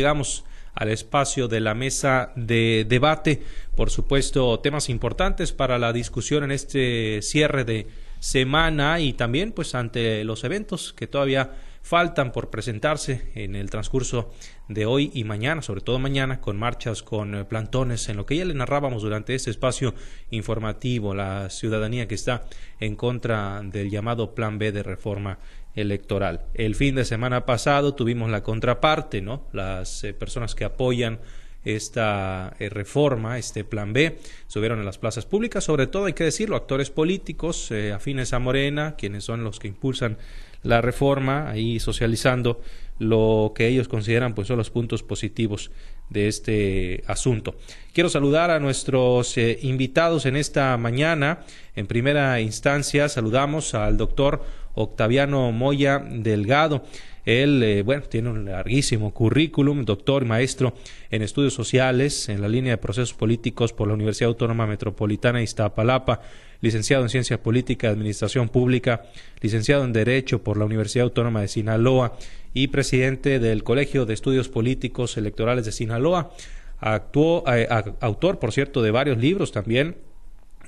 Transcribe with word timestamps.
Llegamos 0.00 0.44
al 0.74 0.90
espacio 0.90 1.48
de 1.48 1.58
la 1.58 1.74
mesa 1.74 2.30
de 2.36 2.86
debate, 2.88 3.42
por 3.74 3.90
supuesto, 3.90 4.60
temas 4.60 4.90
importantes 4.90 5.50
para 5.50 5.76
la 5.76 5.92
discusión 5.92 6.44
en 6.44 6.52
este 6.52 7.20
cierre 7.20 7.64
de 7.64 7.88
semana 8.20 9.00
y 9.00 9.14
también 9.14 9.50
pues 9.50 9.74
ante 9.74 10.22
los 10.22 10.44
eventos 10.44 10.92
que 10.92 11.08
todavía 11.08 11.50
faltan 11.82 12.30
por 12.30 12.48
presentarse 12.48 13.32
en 13.34 13.56
el 13.56 13.70
transcurso 13.70 14.30
de 14.68 14.86
hoy 14.86 15.10
y 15.14 15.24
mañana, 15.24 15.62
sobre 15.62 15.80
todo 15.80 15.98
mañana, 15.98 16.40
con 16.40 16.56
marchas, 16.56 17.02
con 17.02 17.34
eh, 17.34 17.44
plantones, 17.44 18.08
en 18.08 18.18
lo 18.18 18.26
que 18.26 18.36
ya 18.36 18.44
le 18.44 18.54
narrábamos 18.54 19.02
durante 19.02 19.34
este 19.34 19.50
espacio 19.50 19.94
informativo, 20.30 21.12
la 21.12 21.50
ciudadanía 21.50 22.06
que 22.06 22.14
está 22.14 22.44
en 22.78 22.94
contra 22.94 23.62
del 23.64 23.90
llamado 23.90 24.34
Plan 24.34 24.58
B 24.58 24.70
de 24.70 24.84
reforma 24.84 25.38
electoral. 25.80 26.42
El 26.54 26.74
fin 26.74 26.94
de 26.94 27.04
semana 27.04 27.46
pasado 27.46 27.94
tuvimos 27.94 28.30
la 28.30 28.42
contraparte, 28.42 29.22
¿no? 29.22 29.44
Las 29.52 30.04
eh, 30.04 30.12
personas 30.12 30.54
que 30.54 30.64
apoyan 30.64 31.20
esta 31.64 32.54
eh, 32.58 32.68
reforma, 32.68 33.38
este 33.38 33.64
plan 33.64 33.92
B, 33.92 34.18
subieron 34.46 34.80
a 34.80 34.84
las 34.84 34.98
plazas 34.98 35.26
públicas, 35.26 35.64
sobre 35.64 35.86
todo 35.86 36.06
hay 36.06 36.12
que 36.12 36.24
decirlo, 36.24 36.56
actores 36.56 36.90
políticos 36.90 37.70
eh, 37.70 37.92
afines 37.92 38.32
a 38.32 38.38
Morena, 38.38 38.96
quienes 38.96 39.24
son 39.24 39.44
los 39.44 39.58
que 39.58 39.68
impulsan 39.68 40.18
la 40.62 40.80
reforma, 40.80 41.50
ahí 41.50 41.78
socializando 41.78 42.60
lo 42.98 43.52
que 43.54 43.68
ellos 43.68 43.86
consideran 43.86 44.34
pues 44.34 44.48
son 44.48 44.58
los 44.58 44.70
puntos 44.70 45.02
positivos 45.02 45.70
de 46.10 46.28
este 46.28 47.02
asunto. 47.06 47.54
Quiero 47.92 48.08
saludar 48.08 48.50
a 48.50 48.60
nuestros 48.60 49.36
invitados 49.36 50.24
en 50.26 50.36
esta 50.36 50.76
mañana. 50.76 51.40
En 51.74 51.86
primera 51.86 52.40
instancia 52.40 53.08
saludamos 53.08 53.74
al 53.74 53.96
doctor 53.96 54.42
Octaviano 54.74 55.50
Moya 55.52 55.98
Delgado. 55.98 56.84
Él, 57.28 57.62
eh, 57.62 57.82
bueno, 57.82 58.04
tiene 58.04 58.30
un 58.30 58.46
larguísimo 58.46 59.12
currículum, 59.12 59.84
doctor 59.84 60.22
y 60.22 60.26
maestro 60.26 60.74
en 61.10 61.20
estudios 61.20 61.52
sociales 61.52 62.30
en 62.30 62.40
la 62.40 62.48
línea 62.48 62.72
de 62.72 62.78
procesos 62.78 63.12
políticos 63.12 63.74
por 63.74 63.86
la 63.86 63.94
Universidad 63.94 64.28
Autónoma 64.28 64.66
Metropolitana 64.66 65.38
de 65.38 65.44
Iztapalapa, 65.44 66.22
licenciado 66.60 67.02
en 67.02 67.08
Ciencia 67.08 67.42
Política 67.42 67.86
y 67.86 67.90
Administración 67.90 68.48
Pública, 68.48 69.02
licenciado 69.40 69.84
en 69.84 69.92
Derecho 69.92 70.42
por 70.42 70.56
la 70.56 70.64
Universidad 70.64 71.04
Autónoma 71.04 71.40
de 71.40 71.48
Sinaloa 71.48 72.16
y 72.54 72.68
presidente 72.68 73.38
del 73.38 73.62
Colegio 73.64 74.06
de 74.06 74.14
Estudios 74.14 74.48
Políticos 74.48 75.16
Electorales 75.16 75.64
de 75.64 75.72
Sinaloa. 75.72 76.32
Actuó, 76.80 77.44
eh, 77.52 77.68
autor, 78.00 78.38
por 78.38 78.52
cierto, 78.52 78.82
de 78.82 78.90
varios 78.90 79.18
libros 79.18 79.52
también 79.52 79.96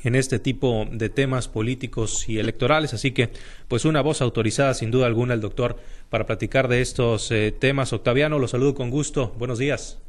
en 0.02 0.14
este 0.14 0.38
tipo 0.38 0.86
de 0.90 1.08
temas 1.08 1.48
políticos 1.48 2.28
y 2.28 2.38
electorales. 2.38 2.94
Así 2.94 3.12
que, 3.12 3.30
pues 3.68 3.84
una 3.84 4.00
voz 4.00 4.22
autorizada, 4.22 4.74
sin 4.74 4.90
duda 4.90 5.06
alguna, 5.06 5.34
el 5.34 5.40
doctor 5.40 5.76
para 6.08 6.26
platicar 6.26 6.68
de 6.68 6.80
estos 6.80 7.30
eh, 7.30 7.52
temas. 7.52 7.92
Octaviano, 7.92 8.38
lo 8.38 8.48
saludo 8.48 8.74
con 8.74 8.90
gusto. 8.90 9.34
Buenos 9.38 9.58
días. 9.58 10.00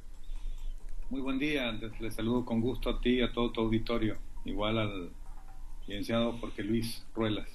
Muy 1.10 1.22
buen 1.22 1.40
día. 1.40 1.78
Le 2.00 2.12
saludo 2.12 2.46
con 2.46 2.62
gusto 2.62 2.90
a 2.90 3.02
ti 3.02 3.20
y 3.20 3.22
a 3.22 3.32
todo 3.32 3.52
tu 3.52 3.62
auditorio. 3.62 4.16
Igual 4.46 4.78
al 4.78 5.10
licenciado 5.88 6.34
Jorge 6.40 6.64
Luis 6.64 7.04
Ruelas. 7.16 7.48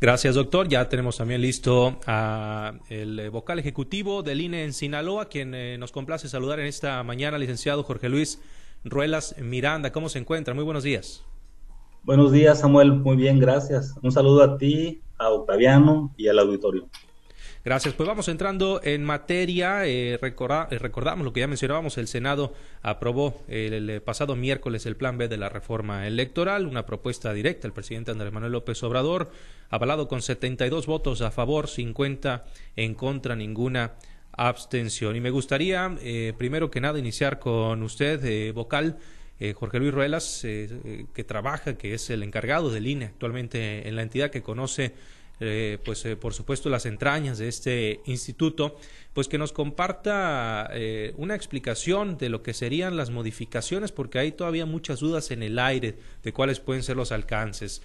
Gracias, 0.00 0.34
doctor. 0.34 0.68
Ya 0.68 0.88
tenemos 0.88 1.16
también 1.16 1.40
listo 1.40 1.98
a 2.06 2.74
el 2.88 3.30
vocal 3.30 3.58
ejecutivo 3.58 4.22
del 4.22 4.40
INE 4.40 4.64
en 4.64 4.72
Sinaloa, 4.72 5.28
quien 5.28 5.54
eh, 5.54 5.78
nos 5.78 5.92
complace 5.92 6.28
saludar 6.28 6.60
en 6.60 6.66
esta 6.66 7.02
mañana, 7.02 7.38
licenciado 7.38 7.82
Jorge 7.82 8.08
Luis 8.08 8.40
Ruelas 8.84 9.34
Miranda. 9.40 9.92
¿Cómo 9.92 10.08
se 10.08 10.18
encuentra? 10.18 10.54
Muy 10.54 10.64
buenos 10.64 10.82
días. 10.84 11.24
Buenos 12.02 12.32
días, 12.32 12.60
Samuel. 12.60 12.92
Muy 12.92 13.16
bien, 13.16 13.38
gracias. 13.38 13.94
Un 14.02 14.12
saludo 14.12 14.42
a 14.42 14.58
ti, 14.58 15.00
a 15.16 15.30
Octaviano 15.30 16.12
y 16.18 16.28
al 16.28 16.38
auditorio. 16.38 16.88
Gracias. 17.64 17.94
Pues 17.94 18.06
vamos 18.06 18.28
entrando 18.28 18.80
en 18.84 19.04
materia. 19.04 19.86
Eh, 19.86 20.14
eh, 20.14 20.78
recordamos 20.78 21.24
lo 21.24 21.32
que 21.32 21.40
ya 21.40 21.46
mencionábamos. 21.46 21.96
El 21.96 22.08
Senado 22.08 22.52
aprobó 22.82 23.42
el, 23.48 24.02
pasado 24.02 24.36
miércoles 24.36 24.84
el 24.84 24.96
Plan 24.96 25.16
B 25.16 25.28
de 25.28 25.38
la 25.38 25.48
reforma 25.48 26.06
electoral, 26.06 26.66
una 26.66 26.84
propuesta 26.84 27.32
directa 27.32 27.62
del 27.62 27.72
presidente 27.72 28.10
Andrés 28.10 28.32
Manuel 28.32 28.52
López 28.52 28.82
Obrador, 28.82 29.30
avalado 29.70 30.08
con 30.08 30.20
72 30.20 30.86
votos 30.86 31.22
a 31.22 31.30
favor, 31.30 31.68
50 31.68 32.44
en 32.76 32.94
contra, 32.94 33.34
ninguna 33.34 33.94
abstención. 34.36 35.16
Y 35.16 35.20
me 35.20 35.30
gustaría, 35.30 35.96
eh, 36.02 36.32
primero 36.36 36.70
que 36.70 36.80
nada, 36.80 36.98
iniciar 36.98 37.38
con 37.38 37.82
usted, 37.82 38.24
eh, 38.24 38.52
vocal. 38.52 38.98
Eh, 39.40 39.52
Jorge 39.52 39.80
Luis 39.80 39.92
Ruelas, 39.92 40.42
que 40.42 41.24
trabaja, 41.26 41.76
que 41.76 41.94
es 41.94 42.08
el 42.10 42.22
encargado 42.22 42.70
del 42.70 42.86
INE 42.86 43.06
actualmente 43.06 43.88
en 43.88 43.96
la 43.96 44.02
entidad 44.02 44.30
que 44.30 44.42
conoce, 44.42 44.94
pues 45.38 46.06
por 46.20 46.32
supuesto, 46.32 46.70
las 46.70 46.86
entrañas 46.86 47.38
de 47.38 47.48
este 47.48 48.00
instituto, 48.06 48.76
pues 49.12 49.28
que 49.28 49.38
nos 49.38 49.52
comparta 49.52 50.70
una 51.16 51.34
explicación 51.34 52.16
de 52.16 52.28
lo 52.28 52.42
que 52.42 52.54
serían 52.54 52.96
las 52.96 53.10
modificaciones, 53.10 53.92
porque 53.92 54.18
hay 54.18 54.32
todavía 54.32 54.66
muchas 54.66 55.00
dudas 55.00 55.30
en 55.30 55.42
el 55.42 55.58
aire 55.58 55.98
de 56.22 56.32
cuáles 56.32 56.60
pueden 56.60 56.82
ser 56.82 56.96
los 56.96 57.12
alcances. 57.12 57.82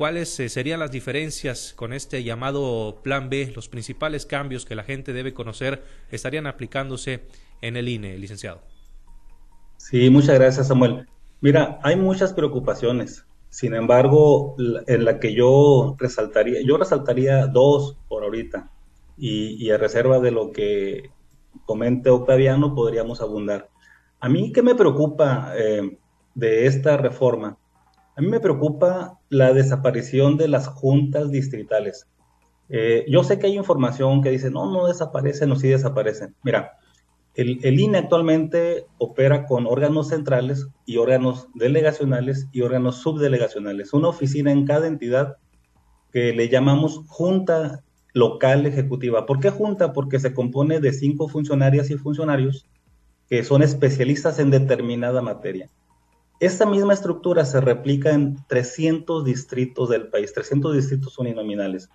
¿Cuáles 0.00 0.40
eh, 0.40 0.48
serían 0.48 0.80
las 0.80 0.90
diferencias 0.90 1.74
con 1.76 1.92
este 1.92 2.24
llamado 2.24 3.00
Plan 3.04 3.28
B? 3.28 3.52
Los 3.54 3.68
principales 3.68 4.24
cambios 4.24 4.64
que 4.64 4.74
la 4.74 4.82
gente 4.82 5.12
debe 5.12 5.34
conocer 5.34 5.84
estarían 6.10 6.46
aplicándose 6.46 7.26
en 7.60 7.76
el 7.76 7.86
INE, 7.86 8.16
licenciado. 8.16 8.62
Sí, 9.76 10.08
muchas 10.08 10.38
gracias, 10.38 10.68
Samuel. 10.68 11.06
Mira, 11.42 11.78
hay 11.82 11.96
muchas 11.96 12.32
preocupaciones. 12.32 13.26
Sin 13.50 13.74
embargo, 13.74 14.54
en 14.86 15.04
la 15.04 15.18
que 15.18 15.34
yo 15.34 15.96
resaltaría, 15.98 16.60
yo 16.64 16.76
resaltaría 16.76 17.48
dos 17.48 17.98
por 18.08 18.22
ahorita. 18.22 18.70
Y, 19.18 19.70
a 19.70 19.76
reserva 19.76 20.18
de 20.18 20.30
lo 20.30 20.50
que 20.50 21.10
comente 21.66 22.08
Octaviano, 22.08 22.74
podríamos 22.74 23.20
abundar. 23.20 23.68
A 24.20 24.28
mí, 24.28 24.52
¿qué 24.52 24.62
me 24.62 24.74
preocupa 24.74 25.52
eh, 25.56 25.98
de 26.34 26.66
esta 26.66 26.96
reforma? 26.96 27.58
A 28.16 28.22
mí 28.22 28.28
me 28.28 28.40
preocupa 28.40 29.18
la 29.28 29.52
desaparición 29.52 30.36
de 30.38 30.48
las 30.48 30.68
juntas 30.68 31.30
distritales. 31.30 32.08
Eh, 32.68 33.04
yo 33.08 33.24
sé 33.24 33.38
que 33.38 33.48
hay 33.48 33.56
información 33.56 34.22
que 34.22 34.30
dice, 34.30 34.50
no, 34.50 34.70
no 34.70 34.86
desaparecen 34.86 35.50
o 35.50 35.56
sí 35.56 35.68
desaparecen. 35.68 36.36
Mira, 36.44 36.78
el, 37.34 37.60
el, 37.62 37.80
INE 37.80 37.98
actualmente 37.98 38.86
opera 38.98 39.46
con 39.46 39.66
órganos 39.66 40.08
centrales 40.08 40.66
y 40.84 40.96
órganos 40.96 41.48
delegacionales 41.54 42.48
y 42.52 42.62
órganos 42.62 42.96
subdelegacionales. 42.96 43.92
Una 43.92 44.08
oficina 44.08 44.50
en 44.52 44.66
cada 44.66 44.86
entidad 44.86 45.36
que 46.12 46.32
le 46.32 46.48
llamamos 46.48 47.02
Junta 47.06 47.84
Local 48.12 48.66
Ejecutiva. 48.66 49.26
¿Por 49.26 49.40
qué 49.40 49.50
junta? 49.50 49.92
Porque 49.92 50.18
se 50.18 50.34
compone 50.34 50.80
de 50.80 50.92
cinco 50.92 51.28
funcionarias 51.28 51.90
y 51.90 51.96
funcionarios 51.96 52.66
que 53.28 53.44
son 53.44 53.62
especialistas 53.62 54.40
en 54.40 54.50
determinada 54.50 55.22
materia. 55.22 55.70
Esta 56.40 56.66
misma 56.66 56.94
estructura 56.94 57.44
se 57.44 57.60
replica 57.60 58.12
en 58.12 58.38
300 58.48 59.24
distritos 59.24 59.88
del 59.88 60.08
país, 60.08 60.32
300 60.32 60.74
distritos 60.74 61.18
uninominales. 61.18 61.90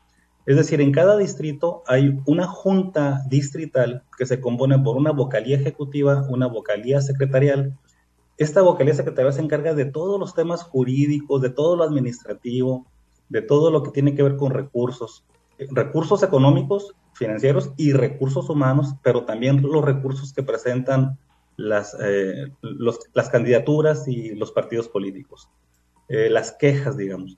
Es 0.46 0.56
decir, 0.56 0.80
en 0.80 0.92
cada 0.92 1.18
distrito 1.18 1.84
hay 1.88 2.20
una 2.26 2.46
junta 2.46 3.24
distrital 3.28 4.04
que 4.18 4.28
se 4.28 4.40
compone 4.40 4.78
por 4.78 4.96
una 4.96 5.12
vocalía 5.12 5.58
ejecutiva, 5.58 6.26
una 6.30 6.48
vocalía 6.48 7.02
secretarial. 7.02 7.76
Esta 8.38 8.62
vocalía 8.62 8.94
secretarial 8.94 9.34
se 9.34 9.42
encarga 9.42 9.74
de 9.74 9.86
todos 9.86 10.20
los 10.20 10.36
temas 10.36 10.62
jurídicos, 10.62 11.42
de 11.42 11.50
todo 11.50 11.76
lo 11.76 11.84
administrativo, 11.84 12.86
de 13.30 13.42
todo 13.42 13.72
lo 13.72 13.82
que 13.82 13.92
tiene 13.92 14.14
que 14.14 14.22
ver 14.22 14.36
con 14.36 14.52
recursos, 14.52 15.26
recursos 15.58 16.22
económicos, 16.22 16.94
financieros 17.14 17.72
y 17.76 17.94
recursos 17.94 18.48
humanos, 18.50 18.94
pero 19.02 19.26
también 19.26 19.64
los 19.64 19.84
recursos 19.84 20.32
que 20.32 20.44
presentan 20.44 21.18
las, 21.58 21.98
eh, 22.00 22.52
las 23.14 23.30
candidaturas 23.30 24.08
y 24.08 24.36
los 24.36 24.52
partidos 24.52 24.90
políticos, 24.90 25.50
eh, 26.08 26.30
las 26.30 26.52
quejas, 26.52 26.98
digamos. 26.98 27.38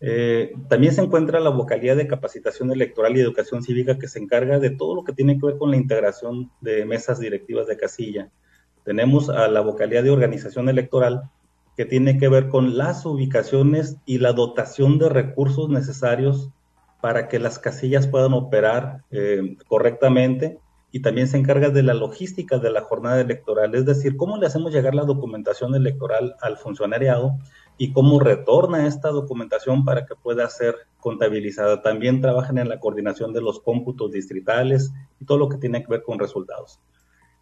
Eh, 0.00 0.54
también 0.68 0.92
se 0.92 1.02
encuentra 1.02 1.40
la 1.40 1.50
vocalía 1.50 1.96
de 1.96 2.06
capacitación 2.06 2.70
electoral 2.70 3.16
y 3.16 3.20
educación 3.20 3.62
cívica 3.62 3.98
que 3.98 4.06
se 4.06 4.20
encarga 4.20 4.58
de 4.58 4.70
todo 4.70 4.94
lo 4.94 5.04
que 5.04 5.12
tiene 5.12 5.38
que 5.38 5.46
ver 5.46 5.58
con 5.58 5.70
la 5.70 5.76
integración 5.76 6.50
de 6.60 6.84
mesas 6.84 7.18
directivas 7.18 7.66
de 7.66 7.76
casilla. 7.76 8.30
Tenemos 8.84 9.28
a 9.28 9.48
la 9.48 9.60
vocalía 9.60 10.02
de 10.02 10.10
organización 10.10 10.68
electoral 10.68 11.30
que 11.76 11.84
tiene 11.84 12.18
que 12.18 12.28
ver 12.28 12.48
con 12.48 12.76
las 12.76 13.04
ubicaciones 13.06 13.96
y 14.04 14.18
la 14.18 14.32
dotación 14.32 14.98
de 14.98 15.08
recursos 15.08 15.68
necesarios 15.68 16.50
para 17.00 17.28
que 17.28 17.38
las 17.38 17.58
casillas 17.58 18.08
puedan 18.08 18.32
operar 18.32 19.04
correctamente 19.68 20.58
y 20.90 21.00
también 21.00 21.28
se 21.28 21.36
encarga 21.36 21.70
de 21.70 21.82
la 21.82 21.94
logística 21.94 22.58
de 22.58 22.70
la 22.70 22.80
jornada 22.80 23.20
electoral, 23.20 23.74
es 23.74 23.84
decir, 23.84 24.16
cómo 24.16 24.38
le 24.38 24.46
hacemos 24.46 24.72
llegar 24.72 24.94
la 24.94 25.04
documentación 25.04 25.74
electoral 25.74 26.34
al 26.40 26.56
funcionariado 26.56 27.38
y 27.78 27.92
cómo 27.92 28.20
retorna 28.20 28.86
esta 28.86 29.10
documentación 29.10 29.84
para 29.84 30.04
que 30.04 30.14
pueda 30.16 30.48
ser 30.50 30.74
contabilizada. 31.00 31.80
También 31.80 32.20
trabajan 32.20 32.58
en 32.58 32.68
la 32.68 32.80
coordinación 32.80 33.32
de 33.32 33.40
los 33.40 33.60
cómputos 33.60 34.12
distritales 34.12 34.92
y 35.20 35.24
todo 35.24 35.38
lo 35.38 35.48
que 35.48 35.58
tiene 35.58 35.82
que 35.82 35.90
ver 35.92 36.02
con 36.02 36.18
resultados. 36.18 36.80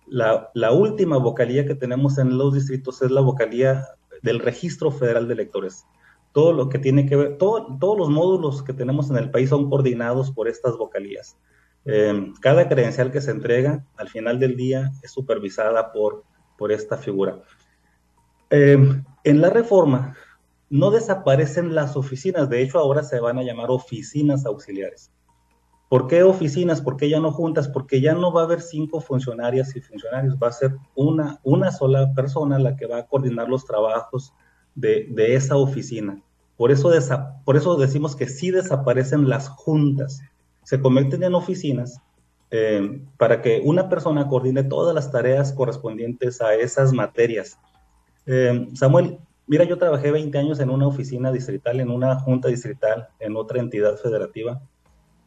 La, 0.06 0.50
la 0.54 0.72
última 0.72 1.16
vocalía 1.16 1.66
que 1.66 1.74
tenemos 1.74 2.18
en 2.18 2.36
los 2.36 2.54
distritos 2.54 3.02
es 3.02 3.10
la 3.10 3.22
vocalía 3.22 3.86
del 4.22 4.38
Registro 4.38 4.90
Federal 4.90 5.26
de 5.26 5.34
Electores. 5.34 5.84
Todo 6.32 6.52
lo 6.52 6.68
que 6.68 6.78
tiene 6.78 7.06
que 7.06 7.16
ver, 7.16 7.38
todo, 7.38 7.78
todos 7.80 7.96
los 7.96 8.10
módulos 8.10 8.62
que 8.62 8.74
tenemos 8.74 9.10
en 9.10 9.16
el 9.16 9.30
país 9.30 9.48
son 9.48 9.70
coordinados 9.70 10.30
por 10.30 10.48
estas 10.48 10.76
vocalías 10.76 11.36
Eh, 11.88 12.32
cada 12.40 12.66
credencial 12.68 13.12
que 13.12 13.20
se 13.20 13.30
entrega 13.30 13.84
al 13.96 14.08
final 14.08 14.40
del 14.40 14.56
día 14.56 14.90
es 15.04 15.12
supervisada 15.12 15.92
por, 15.92 16.24
por 16.58 16.72
esta 16.72 16.96
figura. 16.96 17.38
Eh, 18.50 18.76
en 19.22 19.40
la 19.40 19.50
reforma 19.50 20.16
no 20.68 20.90
desaparecen 20.90 21.74
las 21.74 21.96
oficinas, 21.96 22.48
de 22.48 22.62
hecho 22.62 22.78
ahora 22.78 23.02
se 23.02 23.20
van 23.20 23.38
a 23.38 23.42
llamar 23.42 23.70
oficinas 23.70 24.46
auxiliares. 24.46 25.12
¿Por 25.88 26.08
qué 26.08 26.24
oficinas? 26.24 26.80
¿Por 26.80 26.96
qué 26.96 27.08
ya 27.08 27.20
no 27.20 27.30
juntas? 27.30 27.68
Porque 27.68 28.00
ya 28.00 28.14
no 28.14 28.32
va 28.32 28.40
a 28.40 28.44
haber 28.44 28.60
cinco 28.60 29.00
funcionarias 29.00 29.76
y 29.76 29.80
funcionarios, 29.80 30.36
va 30.42 30.48
a 30.48 30.52
ser 30.52 30.76
una, 30.96 31.38
una 31.44 31.70
sola 31.70 32.12
persona 32.12 32.58
la 32.58 32.76
que 32.76 32.86
va 32.86 32.98
a 32.98 33.06
coordinar 33.06 33.48
los 33.48 33.64
trabajos 33.64 34.32
de, 34.74 35.06
de 35.10 35.36
esa 35.36 35.56
oficina. 35.56 36.20
Por 36.56 36.72
eso, 36.72 36.90
por 37.44 37.56
eso 37.56 37.76
decimos 37.76 38.16
que 38.16 38.26
sí 38.26 38.50
desaparecen 38.50 39.28
las 39.28 39.48
juntas, 39.48 40.22
se 40.64 40.80
convierten 40.80 41.22
en 41.22 41.34
oficinas 41.34 42.00
eh, 42.50 43.02
para 43.19 43.42
que 43.42 43.60
una 43.64 43.88
persona 43.88 44.26
coordine 44.26 44.64
todas 44.64 44.94
las 44.94 45.12
tareas 45.12 45.52
correspondientes 45.52 46.40
a 46.40 46.54
esas 46.54 46.92
materias. 46.92 47.58
Eh, 48.24 48.69
Samuel, 48.74 49.19
mira, 49.46 49.64
yo 49.64 49.78
trabajé 49.78 50.10
20 50.10 50.37
años 50.38 50.60
en 50.60 50.70
una 50.70 50.87
oficina 50.87 51.32
distrital, 51.32 51.81
en 51.81 51.90
una 51.90 52.19
junta 52.20 52.48
distrital, 52.48 53.08
en 53.19 53.37
otra 53.37 53.60
entidad 53.60 53.96
federativa, 53.96 54.60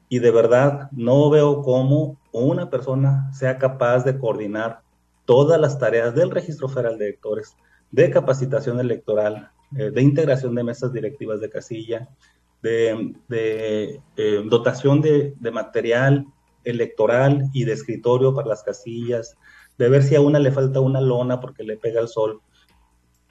y 0.10 0.20
de 0.20 0.32
verdad 0.32 0.90
no 0.92 1.30
veo 1.30 1.62
cómo 1.62 2.18
una 2.32 2.70
persona 2.70 3.32
sea 3.34 3.58
capaz 3.58 4.04
de 4.04 4.18
coordinar 4.18 4.82
todas 5.26 5.62
las 5.62 5.78
tareas 5.78 6.16
del 6.16 6.32
registro 6.32 6.68
federal 6.68 6.98
de 6.98 7.10
electores, 7.10 7.56
de 7.92 8.10
capacitación 8.10 8.80
electoral, 8.80 9.52
eh, 9.78 9.92
de 9.92 10.02
integración 10.02 10.56
de 10.56 10.64
mesas 10.64 10.92
directivas 10.92 11.40
de 11.40 11.50
casilla, 11.50 12.10
de, 12.62 13.14
eh, 14.18 14.44
dotación 14.50 15.02
de, 15.02 15.36
material 15.52 16.26
electoral 16.64 17.44
y 17.54 17.64
de 17.64 17.74
escritorio 17.74 18.34
para 18.34 18.48
las 18.48 18.64
casillas, 18.64 19.38
de 19.78 19.90
ver 19.90 20.04
si 20.04 20.16
a 20.16 20.22
una 20.22 20.40
le 20.40 20.52
falta 20.52 20.80
una 20.80 21.00
lona 21.00 21.40
porque 21.40 21.64
le 21.64 21.78
pega 21.78 22.02
el 22.02 22.08
sol, 22.08 22.42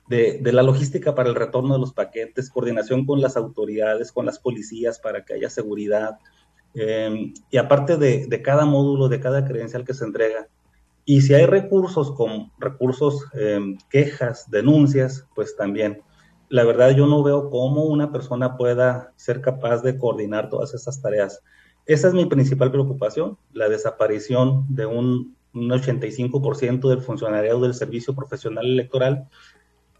de, 0.08 0.40
la 0.52 0.62
logística 0.62 1.14
para 1.14 1.28
el 1.28 1.34
retorno 1.34 1.74
de 1.74 1.80
los 1.80 1.92
paquetes, 1.92 2.50
coordinación 2.50 3.06
con 3.06 3.20
las 3.20 3.36
autoridades, 3.36 4.12
con 4.12 4.26
las 4.26 4.38
policías 4.38 4.98
para 4.98 5.24
que 5.24 5.34
haya 5.34 5.50
seguridad, 5.50 6.18
eh, 6.74 7.32
y 7.50 7.56
aparte 7.56 7.96
de, 7.96 8.42
cada 8.42 8.64
módulo, 8.64 9.08
de 9.08 9.20
cada 9.20 9.44
credencial 9.44 9.84
que 9.84 9.94
se 9.94 10.04
entrega. 10.04 10.48
Y 11.04 11.22
si 11.22 11.34
hay 11.34 11.46
recursos 11.46 12.12
con 12.12 12.52
recursos, 12.58 13.24
quejas, 13.88 14.50
denuncias, 14.50 15.26
pues 15.34 15.56
también 15.56 16.02
la 16.48 16.64
verdad 16.64 16.90
yo 16.90 17.06
no 17.06 17.22
veo 17.22 17.50
cómo 17.50 17.84
una 17.84 18.10
persona 18.10 18.56
pueda 18.56 19.12
ser 19.16 19.40
capaz 19.40 19.82
de 19.82 19.98
coordinar 19.98 20.48
todas 20.48 20.74
esas 20.74 21.00
tareas. 21.00 21.42
Esa 21.86 22.08
es 22.08 22.14
mi 22.14 22.26
principal 22.26 22.70
preocupación, 22.70 23.38
la 23.52 23.68
desaparición 23.68 24.66
de 24.68 24.86
un, 24.86 25.36
85% 25.54 26.88
del 26.88 27.00
funcionariado 27.00 27.62
del 27.62 27.74
servicio 27.74 28.14
profesional 28.14 28.66
electoral. 28.66 29.28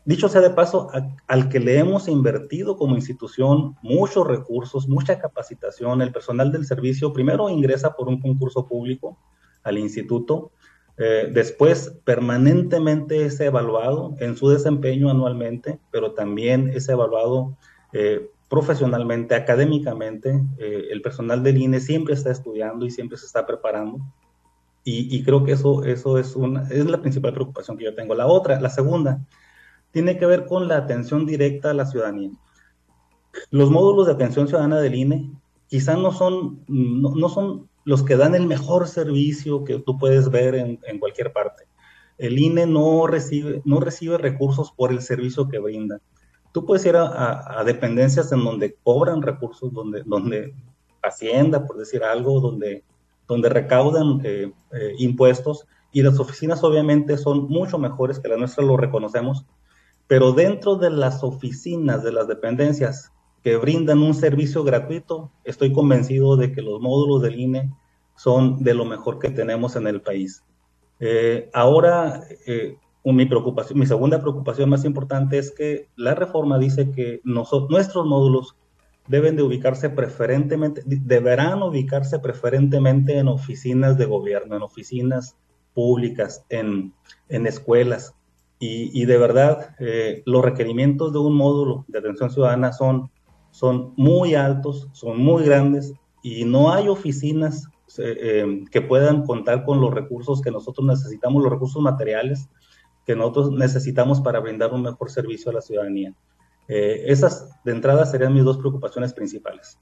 Dicho 0.09 0.31
sea 0.31 0.41
de 0.41 0.49
paso, 0.49 0.89
al 1.27 1.51
que 1.51 1.61
le 1.61 1.79
hemos 1.79 2.09
invertido 2.09 2.79
como 2.79 2.97
institución 2.97 3.77
muchos 3.83 4.27
recursos, 4.27 4.89
mucha 4.89 5.19
capacitación, 5.19 6.01
el 6.01 6.13
personal 6.13 6.51
del 6.51 6.65
servicio 6.65 7.13
primero 7.13 7.51
ingresa 7.51 7.95
por 7.95 8.09
un 8.09 8.19
concurso 8.19 8.67
público 8.67 9.19
al 9.65 9.77
instituto, 9.77 10.51
eh, 10.97 11.29
después, 11.31 11.93
permanentemente 12.05 13.27
es 13.27 13.39
evaluado 13.41 14.15
en 14.19 14.35
su 14.35 14.49
desempeño 14.49 15.11
anualmente, 15.11 15.79
pero 15.91 16.13
también 16.13 16.71
es 16.71 16.89
evaluado 16.89 17.59
eh, 17.93 18.31
profesionalmente, 18.49 19.35
académicamente. 19.35 20.43
Eh, 20.57 20.87
el 20.91 21.03
personal 21.03 21.43
del 21.43 21.59
INE 21.59 21.81
siempre 21.81 22.15
está 22.15 22.31
estudiando 22.31 22.87
y 22.87 22.91
siempre 22.91 23.19
se 23.19 23.27
está 23.27 23.45
preparando. 23.45 23.99
Y, 24.91 25.23
creo 25.23 25.45
que 25.45 25.53
eso, 25.53 25.85
eso 25.85 26.17
es, 26.17 26.35
la 26.35 27.03
principal 27.03 27.35
preocupación 27.35 27.77
que 27.77 27.85
yo 27.85 27.95
tengo. 27.95 28.15
La 28.15 28.27
otra, 28.27 28.59
la 28.59 28.71
segunda, 28.71 29.21
tiene 29.99 30.17
que 30.17 30.27
ver 30.27 30.47
con 30.47 30.69
la 30.69 30.77
atención 30.77 31.27
directa 31.27 31.73
a 31.73 31.75
la 31.75 31.85
ciudadanía. 31.85 32.31
Los 33.51 33.69
módulos 33.69 34.07
de 34.07 34.13
atención 34.13 34.47
ciudadana 34.47 34.79
del 34.79 34.95
INE 34.95 35.33
quizás 35.67 35.99
no 35.99 36.13
son, 36.13 36.63
no, 36.69 37.17
no 37.17 37.29
son 37.29 37.69
los 37.83 38.05
que 38.05 38.17
dan 38.17 38.37
el 38.37 38.47
mejor 38.47 38.87
servicio 38.87 39.65
que 39.65 39.81
tú 39.81 39.99
puedes 39.99 40.31
ver 40.31 40.55
en, 40.55 40.99
cualquier 41.01 41.33
parte. 41.33 41.65
El 42.17 42.39
INE 42.39 42.69
no 42.69 43.09
recibe, 43.09 43.61
no 43.65 43.81
recibe 43.81 44.19
recursos 44.19 44.71
por 44.71 44.93
el 44.93 45.03
servicio 45.03 45.49
que 45.49 45.59
brinda. 45.59 45.99
Tú 46.53 46.65
puedes 46.65 46.87
ir 46.87 46.95
a, 46.95 47.61
dependencias 47.67 48.31
en 48.31 48.45
donde 48.45 48.77
cobran 48.85 49.21
recursos, 49.21 49.73
donde, 49.73 50.05
donde 50.07 50.55
Hacienda, 51.03 51.67
por 51.67 51.77
decir 51.77 52.05
algo, 52.05 52.39
donde, 52.39 52.85
donde 53.27 53.49
recaudan 53.49 54.21
eh, 54.23 54.53
eh, 54.71 54.95
impuestos, 54.99 55.67
y 55.91 56.03
las 56.03 56.21
oficinas 56.21 56.63
obviamente 56.63 57.17
son 57.17 57.49
mucho 57.49 57.79
mejores 57.79 58.21
que 58.21 58.29
las 58.29 58.39
nuestras, 58.39 58.65
lo 58.65 58.77
reconocemos, 58.77 59.45
pero 60.09 60.33
dentro 60.33 60.77
de 60.77 60.91
las 60.91 61.23
oficinas, 61.23 62.03
de 62.03 62.13
las 62.13 62.27
dependencias, 62.27 63.13
que 63.45 63.57
brindan 63.57 64.03
un 64.03 64.15
servicio 64.15 64.65
gratuito, 64.65 65.31
estoy 65.45 65.73
convencido 65.73 66.37
de 66.37 66.51
que 66.51 66.63
los 66.63 66.81
módulos 66.81 67.23
del 67.23 67.39
INE 67.39 67.71
son 68.17 68.65
de 68.65 68.75
lo 68.75 68.85
mejor 68.85 69.19
que 69.19 69.31
tenemos 69.31 69.77
en 69.77 69.87
el 69.87 70.01
país. 70.01 70.43
Eh, 70.99 71.51
ahora, 71.53 72.25
eh, 72.47 72.79
mi, 73.05 73.87
segunda 73.87 74.21
preocupación 74.21 74.71
más 74.71 74.85
importante 74.85 75.39
es 75.39 75.53
que 75.53 75.89
la 75.95 76.15
reforma 76.15 76.59
dice 76.59 76.91
que 76.91 77.21
nuestros 77.23 78.07
módulos 78.07 78.57
deben 79.07 79.37
de 79.37 79.43
ubicarse 79.43 79.91
preferentemente, 79.91 80.83
deberán 80.85 81.63
ubicarse 81.63 82.19
preferentemente 82.19 83.19
en 83.19 83.29
oficinas 83.29 83.97
de 83.97 84.07
gobierno, 84.07 84.57
en 84.57 84.63
oficinas 84.63 85.37
públicas, 85.75 86.45
en 86.49 86.93
escuelas. 87.29 88.18
Y, 88.61 89.05
de 89.05 89.19
verdad, 89.19 89.77
eh, 89.79 90.23
los 90.27 90.45
requerimientos 90.45 91.13
de 91.13 91.21
un 91.21 91.37
módulo 91.37 91.85
de 91.87 92.01
atención 92.01 92.29
ciudadana 92.29 92.73
son 92.73 93.09
son 93.51 93.93
muy 93.97 94.35
altos, 94.35 94.89
son 94.93 95.19
muy 95.19 95.45
grandes 95.45 95.93
y 96.23 96.45
no 96.45 96.73
hay 96.73 96.89
oficinas 96.89 97.69
eh, 97.99 98.41
em, 98.41 98.67
que 98.67 98.83
puedan 98.83 99.25
contar 99.25 99.65
con 99.65 99.81
los 99.81 99.93
recursos 99.93 100.41
que 100.43 100.51
nosotros 100.51 100.87
necesitamos, 100.87 101.43
los 101.43 101.53
recursos 101.53 101.83
materiales 101.83 102.49
que 103.07 103.17
nosotros 103.17 103.53
necesitamos 103.53 104.21
para 104.21 104.39
brindar 104.41 104.73
un 104.73 104.83
mejor 104.83 105.11
servicio 105.11 105.51
a 105.51 105.55
la 105.55 105.63
ciudadanía. 105.63 106.15
Eh, 106.69 107.05
esas 107.07 107.49
de 107.65 107.73
entrada 107.73 108.05
serían 108.05 108.35
mis 108.35 108.45
dos 108.45 108.59
preocupaciones 108.59 109.15
principales. 109.15 109.79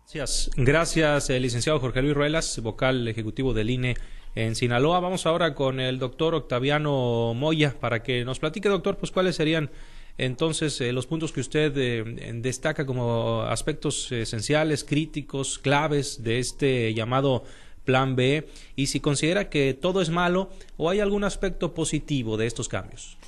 Gracias, 0.00 0.50
gracias 0.56 1.30
eh, 1.30 1.38
licenciado 1.40 1.78
Jorge 1.80 2.00
Luis 2.02 2.14
Ruelas, 2.14 2.60
vocal 2.62 3.06
ejecutivo 3.06 3.52
del 3.52 3.70
INE 3.70 3.94
en 4.34 4.54
Sinaloa. 4.54 5.00
Vamos 5.00 5.26
ahora 5.26 5.54
con 5.54 5.80
el 5.80 5.98
doctor 5.98 6.34
Octaviano 6.34 7.34
Moya 7.34 7.74
para 7.78 8.02
que 8.02 8.24
nos 8.24 8.38
platique, 8.38 8.68
doctor, 8.68 8.96
pues 8.96 9.10
cuáles 9.12 9.36
serían 9.36 9.70
entonces, 10.16 10.80
eh, 10.80 10.92
los 10.92 11.06
puntos 11.06 11.32
que 11.32 11.40
usted 11.40 11.76
eh, 11.76 12.32
destaca 12.34 12.86
como 12.86 13.42
aspectos 13.42 14.12
esenciales, 14.12 14.84
críticos, 14.84 15.58
claves 15.58 16.22
de 16.22 16.38
este 16.38 16.94
llamado 16.94 17.42
Plan 17.84 18.14
B 18.14 18.48
y 18.76 18.86
si 18.86 19.00
considera 19.00 19.50
que 19.50 19.74
todo 19.74 20.00
es 20.00 20.10
malo 20.10 20.50
o 20.76 20.88
hay 20.88 21.00
algún 21.00 21.24
aspecto 21.24 21.74
positivo 21.74 22.36
de 22.36 22.46
estos 22.46 22.68
cambios. 22.68 23.18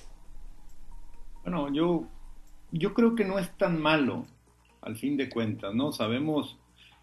Bueno, 1.43 1.73
yo, 1.73 2.07
yo 2.71 2.95
creo 2.95 3.15
que 3.17 3.25
no 3.25 3.39
es 3.39 3.51
tan 3.57 3.81
malo, 3.81 4.25
al 4.81 4.97
fin 4.97 5.17
de 5.17 5.29
cuentas, 5.29 5.75
¿no? 5.75 5.93
Sabemos 5.93 6.57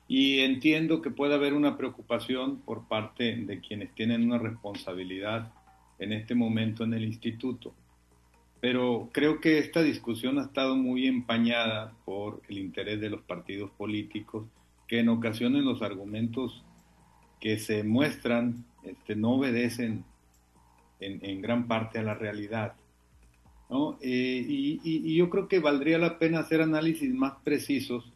y 0.07 0.39
entiendo 0.39 1.01
que 1.01 1.11
puede 1.11 1.35
haber 1.35 1.53
una 1.53 1.77
preocupación 1.77 2.59
por 2.61 2.87
parte 2.87 3.35
de 3.35 3.59
quienes 3.61 3.93
tienen 3.95 4.23
una 4.23 4.37
responsabilidad 4.37 5.51
en 5.99 6.13
este 6.13 6.35
momento 6.35 6.83
en 6.83 6.93
el 6.93 7.03
instituto 7.05 7.73
pero 8.63 9.09
creo 9.11 9.41
que 9.41 9.57
esta 9.57 9.83
discusión 9.83 10.39
ha 10.39 10.43
estado 10.43 10.77
muy 10.77 11.05
empañada 11.05 11.91
por 12.05 12.41
el 12.47 12.59
interés 12.59 13.01
de 13.01 13.09
los 13.09 13.19
partidos 13.19 13.69
políticos, 13.71 14.45
que 14.87 14.99
en 14.99 15.09
ocasiones 15.09 15.65
los 15.65 15.81
argumentos 15.81 16.63
que 17.41 17.59
se 17.59 17.83
muestran 17.83 18.63
este, 18.83 19.17
no 19.17 19.31
obedecen 19.31 20.05
en, 21.01 21.41
gran 21.41 21.67
parte 21.67 21.99
a 21.99 22.03
la 22.03 22.13
realidad. 22.13 22.75
Eh, 23.99 24.45
y, 24.47 25.13
yo 25.13 25.29
creo 25.29 25.49
que 25.49 25.59
valdría 25.59 25.97
la 25.97 26.17
pena 26.17 26.39
hacer 26.39 26.61
análisis 26.61 27.13
más 27.13 27.33
precisos 27.43 28.12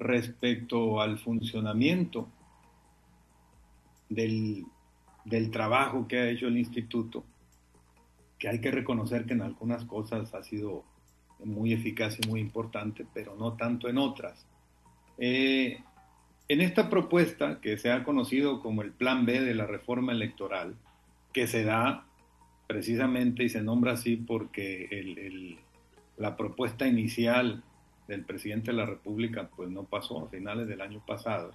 respecto 0.00 1.00
al 1.00 1.18
funcionamiento 1.18 2.28
del 4.08 4.64
trabajo 5.52 6.08
que 6.08 6.18
ha 6.18 6.28
hecho 6.28 6.48
el 6.48 6.58
instituto 6.58 7.24
que 8.40 8.48
hay 8.48 8.60
que 8.60 8.72
reconocer 8.72 9.26
que 9.26 9.34
en 9.34 9.42
algunas 9.42 9.84
cosas 9.84 10.34
ha 10.34 10.42
sido 10.42 10.82
muy 11.44 11.74
eficaz 11.74 12.18
y 12.18 12.26
muy 12.26 12.40
importante, 12.40 13.06
pero 13.12 13.36
no 13.36 13.52
tanto 13.52 13.88
en 13.88 13.98
otras. 13.98 14.46
Eh, 15.18 15.78
en 16.48 16.60
esta 16.62 16.88
propuesta, 16.88 17.60
que 17.60 17.76
se 17.76 17.92
ha 17.92 18.02
conocido 18.02 18.62
como 18.62 18.80
el 18.82 18.92
Plan 18.92 19.26
B 19.26 19.40
de 19.40 19.54
la 19.54 19.66
reforma 19.66 20.12
electoral, 20.12 20.74
que 21.34 21.46
se 21.46 21.64
da 21.64 22.06
precisamente 22.66 23.44
y 23.44 23.50
se 23.50 23.62
nombra 23.62 23.92
así 23.92 24.16
porque 24.16 25.58
la 26.16 26.36
propuesta 26.36 26.86
inicial 26.86 27.62
del 28.10 28.24
presidente 28.24 28.72
de 28.72 28.76
la 28.76 28.86
República 28.86 29.48
pues 29.54 29.70
no 29.70 29.84
pasó 29.84 30.24
a 30.24 30.28
finales 30.28 30.66
del 30.66 30.80
año 30.80 31.02
pasado, 31.06 31.52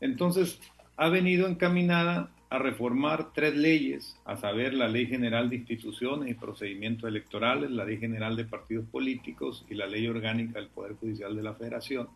Entonces, 0.00 0.60
ha 0.96 1.08
venido 1.08 1.46
encaminada 1.46 2.30
a 2.50 2.58
reformar 2.58 3.32
tres 3.32 3.54
leyes, 3.56 4.16
a 4.24 4.36
saber, 4.36 4.74
la 4.74 4.88
Ley 4.88 5.06
General 5.06 5.50
de 5.50 5.56
Instituciones 5.56 6.30
y 6.30 6.34
Procedimientos 6.34 7.08
Electorales, 7.08 7.70
la 7.70 7.84
Ley 7.84 7.98
General 7.98 8.36
de 8.36 8.44
Partidos 8.44 8.86
Políticos 8.88 9.64
y 9.68 9.74
la 9.74 9.86
Ley 9.86 10.06
Orgánica 10.06 10.58
del 10.58 10.68
Poder 10.68 10.94
Judicial 10.94 11.34
de 11.34 11.42
la 11.42 11.54
Federación, 11.54 12.08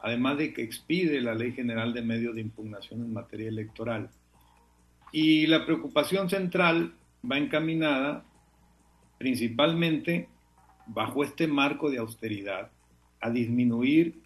además 0.00 0.38
de 0.38 0.52
que 0.52 0.62
expide 0.62 1.20
la 1.20 1.34
Ley 1.34 1.52
General 1.52 1.92
de 1.92 2.02
Medios 2.02 2.34
de 2.34 2.40
Impugnación 2.40 3.00
en 3.00 3.12
materia 3.12 3.48
electoral. 3.48 4.10
Y 5.12 5.46
la 5.46 5.64
preocupación 5.66 6.30
central 6.30 6.94
va 7.30 7.38
encaminada 7.38 8.24
principalmente 9.18 10.28
bajo 10.86 11.22
este 11.22 11.46
marco 11.46 11.90
de 11.90 11.98
austeridad 11.98 12.70
a 13.22 13.30
disminuir 13.30 14.20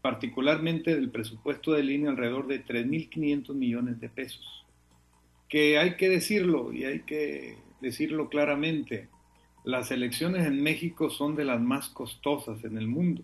particularmente 0.00 0.94
del 0.94 1.10
presupuesto 1.10 1.72
de 1.72 1.82
línea 1.82 2.10
alrededor 2.10 2.46
de 2.46 2.64
3.500 2.64 3.54
millones 3.54 4.00
de 4.00 4.08
pesos. 4.08 4.64
Que 5.48 5.78
hay 5.78 5.96
que 5.96 6.08
decirlo 6.08 6.72
y 6.72 6.84
hay 6.84 7.00
que 7.00 7.56
decirlo 7.80 8.28
claramente, 8.28 9.08
las 9.64 9.90
elecciones 9.90 10.46
en 10.46 10.62
México 10.62 11.10
son 11.10 11.36
de 11.36 11.44
las 11.44 11.60
más 11.60 11.88
costosas 11.88 12.62
en 12.64 12.76
el 12.76 12.86
mundo 12.86 13.22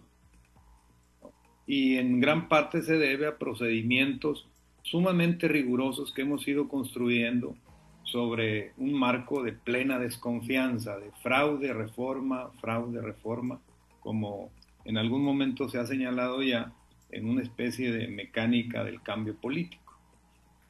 y 1.66 1.98
en 1.98 2.18
gran 2.18 2.48
parte 2.48 2.82
se 2.82 2.98
debe 2.98 3.28
a 3.28 3.38
procedimientos 3.38 4.48
sumamente 4.82 5.46
rigurosos 5.46 6.12
que 6.12 6.22
hemos 6.22 6.48
ido 6.48 6.66
construyendo 6.66 7.54
sobre 8.02 8.72
un 8.76 8.92
marco 8.92 9.42
de 9.44 9.52
plena 9.52 9.98
desconfianza, 9.98 10.98
de 10.98 11.12
fraude, 11.22 11.72
reforma, 11.72 12.50
fraude, 12.60 13.00
reforma, 13.00 13.60
como 14.00 14.50
en 14.84 14.96
algún 14.96 15.22
momento 15.22 15.68
se 15.68 15.78
ha 15.78 15.86
señalado 15.86 16.42
ya 16.42 16.72
en 17.10 17.28
una 17.28 17.42
especie 17.42 17.92
de 17.92 18.08
mecánica 18.08 18.84
del 18.84 19.02
cambio 19.02 19.34
político. 19.36 19.98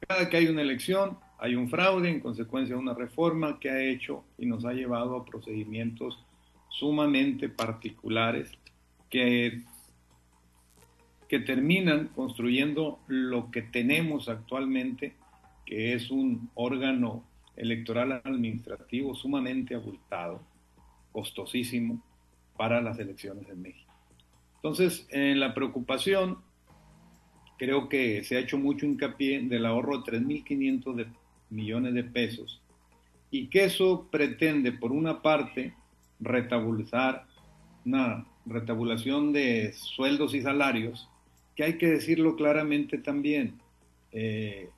Cada 0.07 0.29
que 0.29 0.37
hay 0.37 0.47
una 0.47 0.61
elección, 0.61 1.17
hay 1.37 1.55
un 1.55 1.69
fraude, 1.69 2.09
en 2.09 2.19
consecuencia 2.19 2.77
una 2.77 2.93
reforma 2.93 3.59
que 3.59 3.69
ha 3.69 3.81
hecho 3.81 4.23
y 4.37 4.45
nos 4.45 4.65
ha 4.65 4.73
llevado 4.73 5.15
a 5.15 5.25
procedimientos 5.25 6.23
sumamente 6.69 7.49
particulares 7.49 8.51
que, 9.09 9.61
que 11.27 11.39
terminan 11.39 12.07
construyendo 12.15 12.99
lo 13.07 13.51
que 13.51 13.61
tenemos 13.61 14.29
actualmente, 14.29 15.13
que 15.65 15.93
es 15.93 16.09
un 16.09 16.49
órgano 16.55 17.23
electoral 17.55 18.21
administrativo 18.23 19.13
sumamente 19.13 19.75
abultado, 19.75 20.41
costosísimo 21.11 22.01
para 22.57 22.81
las 22.81 22.97
elecciones 22.99 23.47
en 23.49 23.61
México. 23.61 23.90
Entonces, 24.63 25.07
en 25.09 25.39
la 25.39 25.55
preocupación, 25.55 26.37
creo 27.57 27.89
que 27.89 28.23
se 28.23 28.37
ha 28.37 28.39
hecho 28.39 28.59
mucho 28.59 28.85
hincapié 28.85 29.41
del 29.41 29.65
ahorro 29.65 29.99
de 29.99 30.19
3.500 30.19 31.07
millones 31.49 31.93
de 31.95 32.03
pesos 32.03 32.61
y 33.31 33.47
que 33.47 33.63
eso 33.63 34.07
pretende, 34.11 34.71
por 34.71 34.91
una 34.91 35.23
parte, 35.23 35.73
retabulizar 36.19 37.25
una 37.85 38.27
retabulación 38.45 39.33
de 39.33 39.73
sueldos 39.73 40.35
y 40.35 40.41
salarios, 40.41 41.09
que 41.55 41.63
hay 41.63 41.77
que 41.77 41.87
decirlo 41.87 42.35
claramente 42.35 42.99
también, 42.99 43.59
eh, 44.11 44.69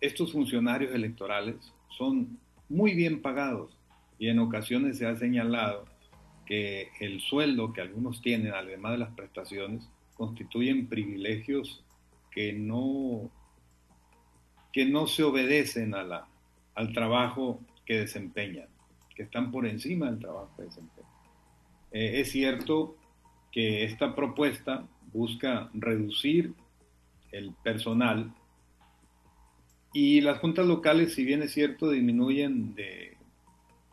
estos 0.00 0.32
funcionarios 0.32 0.92
electorales 0.92 1.56
son 1.96 2.38
muy 2.68 2.94
bien 2.94 3.22
pagados 3.22 3.76
y 4.18 4.28
en 4.28 4.38
ocasiones 4.38 4.98
se 4.98 5.06
ha 5.06 5.16
señalado 5.16 5.84
que 6.46 6.90
el 7.00 7.20
sueldo 7.20 7.72
que 7.72 7.80
algunos 7.80 8.20
tienen, 8.20 8.52
además 8.52 8.92
de 8.92 8.98
las 8.98 9.14
prestaciones, 9.14 9.88
constituyen 10.14 10.88
privilegios 10.88 11.82
que 12.30 12.52
no, 12.52 13.30
que 14.72 14.84
no 14.84 15.06
se 15.06 15.22
obedecen 15.22 15.94
a 15.94 16.02
la, 16.02 16.28
al 16.74 16.92
trabajo 16.92 17.60
que 17.86 18.00
desempeñan, 18.00 18.68
que 19.14 19.24
están 19.24 19.50
por 19.50 19.66
encima 19.66 20.10
del 20.10 20.20
trabajo 20.20 20.50
que 20.56 20.64
desempeñan. 20.64 21.10
Eh, 21.92 22.20
es 22.20 22.32
cierto 22.32 22.96
que 23.52 23.84
esta 23.84 24.14
propuesta 24.14 24.86
busca 25.12 25.70
reducir 25.74 26.52
el 27.30 27.52
personal 27.62 28.32
y 29.92 30.20
las 30.20 30.40
juntas 30.40 30.66
locales, 30.66 31.14
si 31.14 31.24
bien 31.24 31.42
es 31.42 31.52
cierto, 31.52 31.90
disminuyen 31.90 32.74
de 32.74 33.16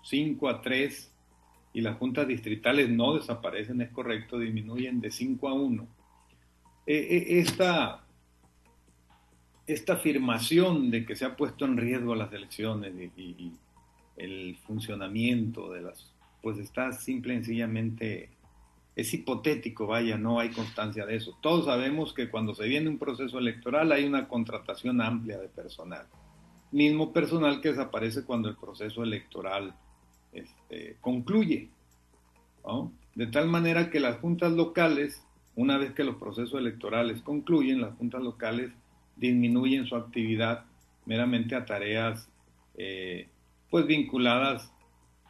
5 0.03 0.49
a 0.49 0.61
3 0.61 1.10
y 1.73 1.81
las 1.81 1.97
juntas 1.97 2.27
distritales 2.27 2.89
no 2.89 3.15
desaparecen, 3.15 3.81
es 3.81 3.89
correcto, 3.91 4.37
disminuyen 4.37 4.99
de 4.99 5.11
5 5.11 5.47
a 5.47 5.53
1. 5.53 5.87
Eh, 6.85 6.95
eh, 6.95 7.39
esta, 7.39 8.03
esta 9.67 9.93
afirmación 9.93 10.91
de 10.91 11.05
que 11.05 11.15
se 11.15 11.25
ha 11.25 11.35
puesto 11.35 11.65
en 11.65 11.77
riesgo 11.77 12.15
las 12.15 12.33
elecciones 12.33 12.93
y, 13.15 13.53
el 14.17 14.55
funcionamiento 14.67 15.71
de 15.71 15.81
las, 15.81 16.13
pues 16.43 16.59
está 16.59 16.91
simple 16.91 17.33
y 17.33 17.37
sencillamente, 17.37 18.29
es 18.95 19.11
hipotético, 19.13 19.87
vaya, 19.87 20.17
no 20.17 20.39
hay 20.39 20.49
constancia 20.49 21.07
de 21.07 21.15
eso. 21.15 21.35
Todos 21.41 21.65
sabemos 21.65 22.13
que 22.13 22.29
cuando 22.29 22.53
se 22.53 22.67
viene 22.67 22.89
un 22.89 22.99
proceso 22.99 23.39
electoral 23.39 23.91
hay 23.91 24.03
una 24.03 24.27
contratación 24.27 25.01
amplia 25.01 25.39
de 25.39 25.47
personal. 25.47 26.05
Mismo 26.71 27.11
personal 27.13 27.61
que 27.61 27.69
desaparece 27.69 28.23
cuando 28.23 28.49
el 28.49 28.57
proceso 28.57 29.01
electoral 29.01 29.73
este, 30.33 30.97
concluye. 31.01 31.69
De 33.15 33.27
tal 33.27 33.47
manera 33.47 33.89
que 33.89 33.99
las 33.99 34.19
juntas 34.19 34.51
locales, 34.51 35.25
una 35.55 35.77
vez 35.77 35.93
que 35.93 36.03
los 36.03 36.15
procesos 36.15 36.59
electorales 36.59 37.21
concluyen, 37.21 37.81
las 37.81 37.95
juntas 37.95 38.21
locales 38.21 38.71
disminuyen 39.15 39.85
su 39.85 39.95
actividad 39.95 40.65
meramente 41.05 41.55
a 41.55 41.65
tareas 41.65 42.29
eh, 42.77 43.27
pues 43.69 43.85
vinculadas 43.85 44.71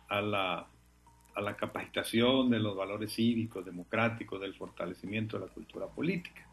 a 0.10 0.22
la, 0.22 0.68
a 1.36 1.42
la 1.42 1.56
capacitación 1.56 2.50
de 2.50 2.60
los 2.60 2.76
valores 2.76 3.14
cívicos, 3.14 3.66
democráticos, 3.66 4.42
del 4.42 4.56
fortalecimiento 4.56 5.40
de 5.40 5.48
la 5.48 5.54
cultura 5.54 5.88
política. 5.88 6.48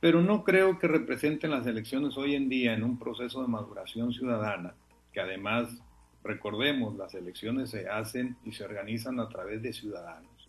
Pero 0.00 0.20
no 0.20 0.44
creo 0.44 0.78
que 0.78 0.88
representen 0.88 1.50
las 1.50 1.66
elecciones 1.66 2.16
hoy 2.16 2.34
en 2.34 2.48
día 2.48 2.74
en 2.74 2.82
un 2.82 2.98
proceso 2.98 3.42
de 3.42 3.48
maduración 3.48 4.12
ciudadana, 4.12 4.74
que 5.12 5.20
además 5.20 5.82
Recordemos, 6.26 6.96
las 6.96 7.14
elecciones 7.14 7.70
se 7.70 7.88
hacen 7.88 8.36
y 8.44 8.50
se 8.50 8.64
organizan 8.64 9.20
a 9.20 9.28
través 9.28 9.62
de 9.62 9.72
ciudadanos, 9.72 10.48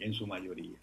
en 0.00 0.12
su 0.12 0.26
mayoría, 0.26 0.78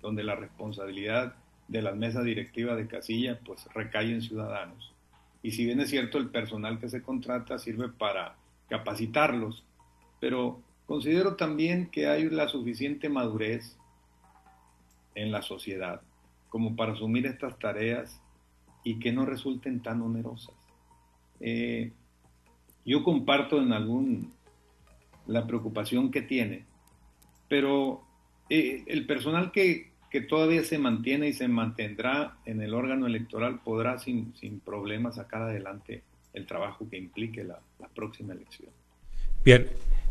donde 0.00 0.22
la 0.22 0.36
responsabilidad 0.36 1.34
de 1.66 1.82
las 1.82 1.96
mesas 1.96 2.24
directivas 2.24 2.76
de 2.76 2.86
casilla 2.86 3.40
pues 3.44 3.66
recae 3.74 4.12
en 4.12 4.22
ciudadanos. 4.22 4.94
Y 5.42 5.50
si 5.50 5.64
bien 5.64 5.80
es 5.80 5.90
cierto 5.90 6.18
el 6.18 6.30
personal 6.30 6.78
que 6.78 6.88
se 6.88 7.02
contrata 7.02 7.58
sirve 7.58 7.88
para 7.88 8.36
capacitarlos, 8.68 9.64
pero 10.20 10.62
considero 10.86 11.34
también 11.34 11.90
que 11.90 12.06
hay 12.06 12.30
la 12.30 12.46
suficiente 12.46 13.08
madurez 13.08 13.76
en 15.16 15.32
la 15.32 15.42
sociedad 15.42 16.00
como 16.48 16.76
para 16.76 16.92
asumir 16.92 17.26
estas 17.26 17.58
tareas 17.58 18.22
y 18.84 19.00
que 19.00 19.10
no 19.10 19.26
resulten 19.26 19.80
tan 19.80 20.00
onerosas. 20.00 20.54
Eh, 21.40 21.92
yo 22.88 23.04
comparto 23.04 23.60
en 23.60 23.72
algún 23.74 24.32
la 25.26 25.46
preocupación 25.46 26.10
que 26.10 26.22
tiene, 26.22 26.64
pero 27.46 28.02
eh, 28.48 28.82
el 28.86 29.06
personal 29.06 29.52
que, 29.52 29.88
todavía 30.26 30.64
se 30.64 30.78
mantiene 30.78 31.28
y 31.28 31.34
se 31.34 31.48
mantendrá 31.48 32.38
en 32.46 32.62
el 32.62 32.72
órgano 32.72 33.06
electoral 33.06 33.60
podrá 33.62 33.98
sin, 33.98 34.34
sin 34.36 34.58
problemas 34.58 35.16
sacar 35.16 35.42
adelante 35.42 36.02
el 36.32 36.46
trabajo 36.46 36.88
que 36.88 36.96
implique 36.96 37.44
la, 37.44 37.60
la 37.78 37.88
próxima 37.88 38.32
elección. 38.32 38.70
Bien, 39.44 39.68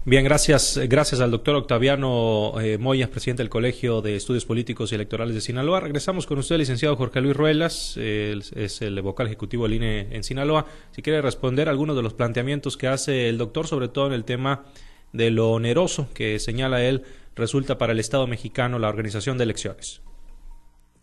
Bien, 0.10 0.24
gracias, 0.24 0.80
gracias 0.88 1.20
al 1.20 1.32
doctor 1.32 1.58
Octaviano 1.58 2.62
eh, 2.62 2.78
Moya, 2.78 3.12
presidente 3.12 3.44
del 3.44 3.50
Colegio 3.50 4.02
de 4.02 4.16
Estudios 4.16 4.46
Políticos 4.46 4.90
y 4.90 4.96
Electorales 4.96 5.36
de 5.36 5.42
Sinaloa. 5.42 5.82
Regresamos 5.82 6.26
con 6.26 6.38
usted, 6.38 6.58
licenciado 6.58 6.96
Jorge 6.96 7.20
Luis 7.20 7.36
Ruelas, 7.36 7.98
es 7.98 8.82
el 8.82 9.02
vocal 9.02 9.28
ejecutivo 9.28 9.64
del 9.66 9.74
INE 9.74 10.08
en 10.16 10.24
Sinaloa. 10.24 10.66
Si 10.92 11.02
quiere 11.02 11.22
responder 11.22 11.68
algunos 11.68 11.98
de 11.98 12.04
los 12.04 12.14
planteamientos 12.14 12.78
que 12.78 12.88
hace 12.88 13.28
el 13.28 13.38
doctor, 13.38 13.68
sobre 13.68 13.90
todo 13.90 14.08
en 14.08 14.14
el 14.14 14.24
tema 14.24 14.64
de 15.12 15.30
lo 15.30 15.52
oneroso 15.52 16.08
que 16.14 16.40
señala 16.40 16.82
él 16.82 17.04
resulta 17.36 17.78
para 17.78 17.92
el 17.92 18.00
Estado 18.00 18.28
mexicano 18.28 18.80
la 18.80 18.88
organización 18.88 19.38
de 19.38 19.44
elecciones. 19.44 20.02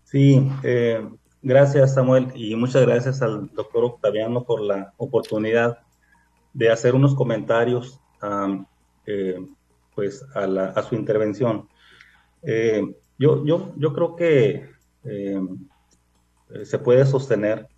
Sí, 0.05 0.51
eh, 0.63 1.07
gracias 1.43 1.93
Samuel 1.93 2.29
y 2.35 2.57
muchas 2.57 2.81
gracias 2.87 3.21
al 3.21 3.53
doctor 3.53 3.85
Octaviano 3.85 4.45
por 4.45 4.63
la 4.63 4.95
oportunidad 4.97 5.81
de 6.55 6.71
hacer 6.71 6.95
unos 6.95 7.15
comentarios 7.15 8.01
eh, 9.07 9.39
pues 9.95 10.25
a, 10.35 10.83
su 10.83 10.97
intervención. 10.97 11.69
Eh, 12.43 12.83
yo, 13.19 13.45
yo, 13.45 13.73
yo 13.77 13.93
creo 13.93 14.17
que 14.17 14.71
eh, 15.05 15.41
se 16.65 16.79
puede 16.79 17.07
sostener 17.07 17.69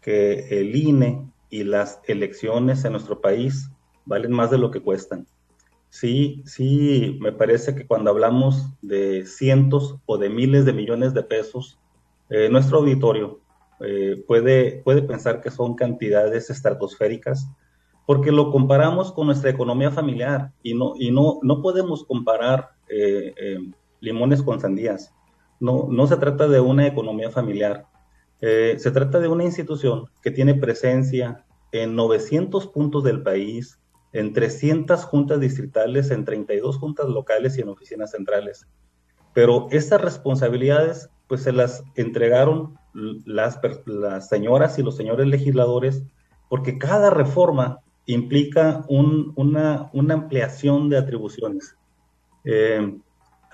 que 0.00 0.60
el 0.60 0.76
INE 0.76 1.28
y 1.50 1.64
las 1.64 2.00
elecciones 2.06 2.84
en 2.84 2.92
nuestro 2.92 3.20
país 3.20 3.68
valen 4.04 4.32
más 4.32 4.50
de 4.50 4.58
lo 4.58 4.70
que 4.70 4.80
cuestan. 4.80 5.26
Sí, 5.88 6.44
sí, 6.46 7.18
me 7.20 7.32
parece 7.32 7.74
que 7.74 7.84
cuando 7.84 8.10
hablamos 8.10 8.68
de 8.80 9.26
cientos 9.26 9.96
o 10.06 10.18
de 10.18 10.30
miles 10.30 10.64
de 10.64 10.72
millones 10.72 11.14
de 11.14 11.24
pesos, 11.24 11.80
nuestro 12.48 12.78
auditorio 12.78 13.40
puede, 14.28 14.82
puede 14.84 15.02
pensar 15.02 15.40
que 15.40 15.50
son 15.50 15.74
cantidades 15.74 16.48
estratosféricas, 16.48 17.48
porque 18.06 18.32
lo 18.32 18.50
comparamos 18.50 19.12
con 19.12 19.26
nuestra 19.26 19.50
economía 19.50 19.90
familiar 19.90 20.52
y 20.62 20.74
no, 20.74 20.94
y 20.96 21.10
no, 21.10 21.38
no 21.42 21.62
podemos 21.62 22.04
comparar 22.04 22.70
eh, 22.88 23.34
eh, 23.36 23.58
limones 24.00 24.42
con 24.42 24.60
sandías. 24.60 25.14
No, 25.60 25.86
no 25.90 26.06
se 26.06 26.16
trata 26.16 26.48
de 26.48 26.60
una 26.60 26.86
economía 26.86 27.30
familiar, 27.30 27.86
se 28.40 28.90
trata 28.90 29.20
de 29.20 29.28
una 29.28 29.44
institución 29.44 30.06
que 30.22 30.30
tiene 30.30 30.54
presencia 30.54 31.44
en 31.72 31.94
900 31.94 32.68
puntos 32.68 33.04
del 33.04 33.22
país, 33.22 33.78
en 34.12 34.32
300 34.32 35.04
juntas 35.04 35.40
distritales, 35.40 36.10
en 36.10 36.24
32 36.24 36.78
juntas 36.78 37.08
locales 37.08 37.56
y 37.56 37.60
en 37.60 37.68
oficinas 37.68 38.10
centrales. 38.10 38.66
Pero 39.32 39.68
estas 39.70 40.00
responsabilidades, 40.00 41.10
pues 41.28 41.42
se 41.42 41.52
las 41.52 41.84
entregaron 41.94 42.76
las, 43.24 43.60
las 43.86 44.28
señoras 44.28 44.78
y 44.78 44.82
los 44.82 44.96
señores 44.96 45.26
legisladores, 45.26 46.02
porque 46.48 46.78
cada 46.78 47.10
reforma 47.10 47.80
implica 48.12 48.84
una, 48.88 49.90
ampliación 49.92 50.88
de 50.88 50.98
atribuciones. 50.98 51.76
Eh, 52.44 52.98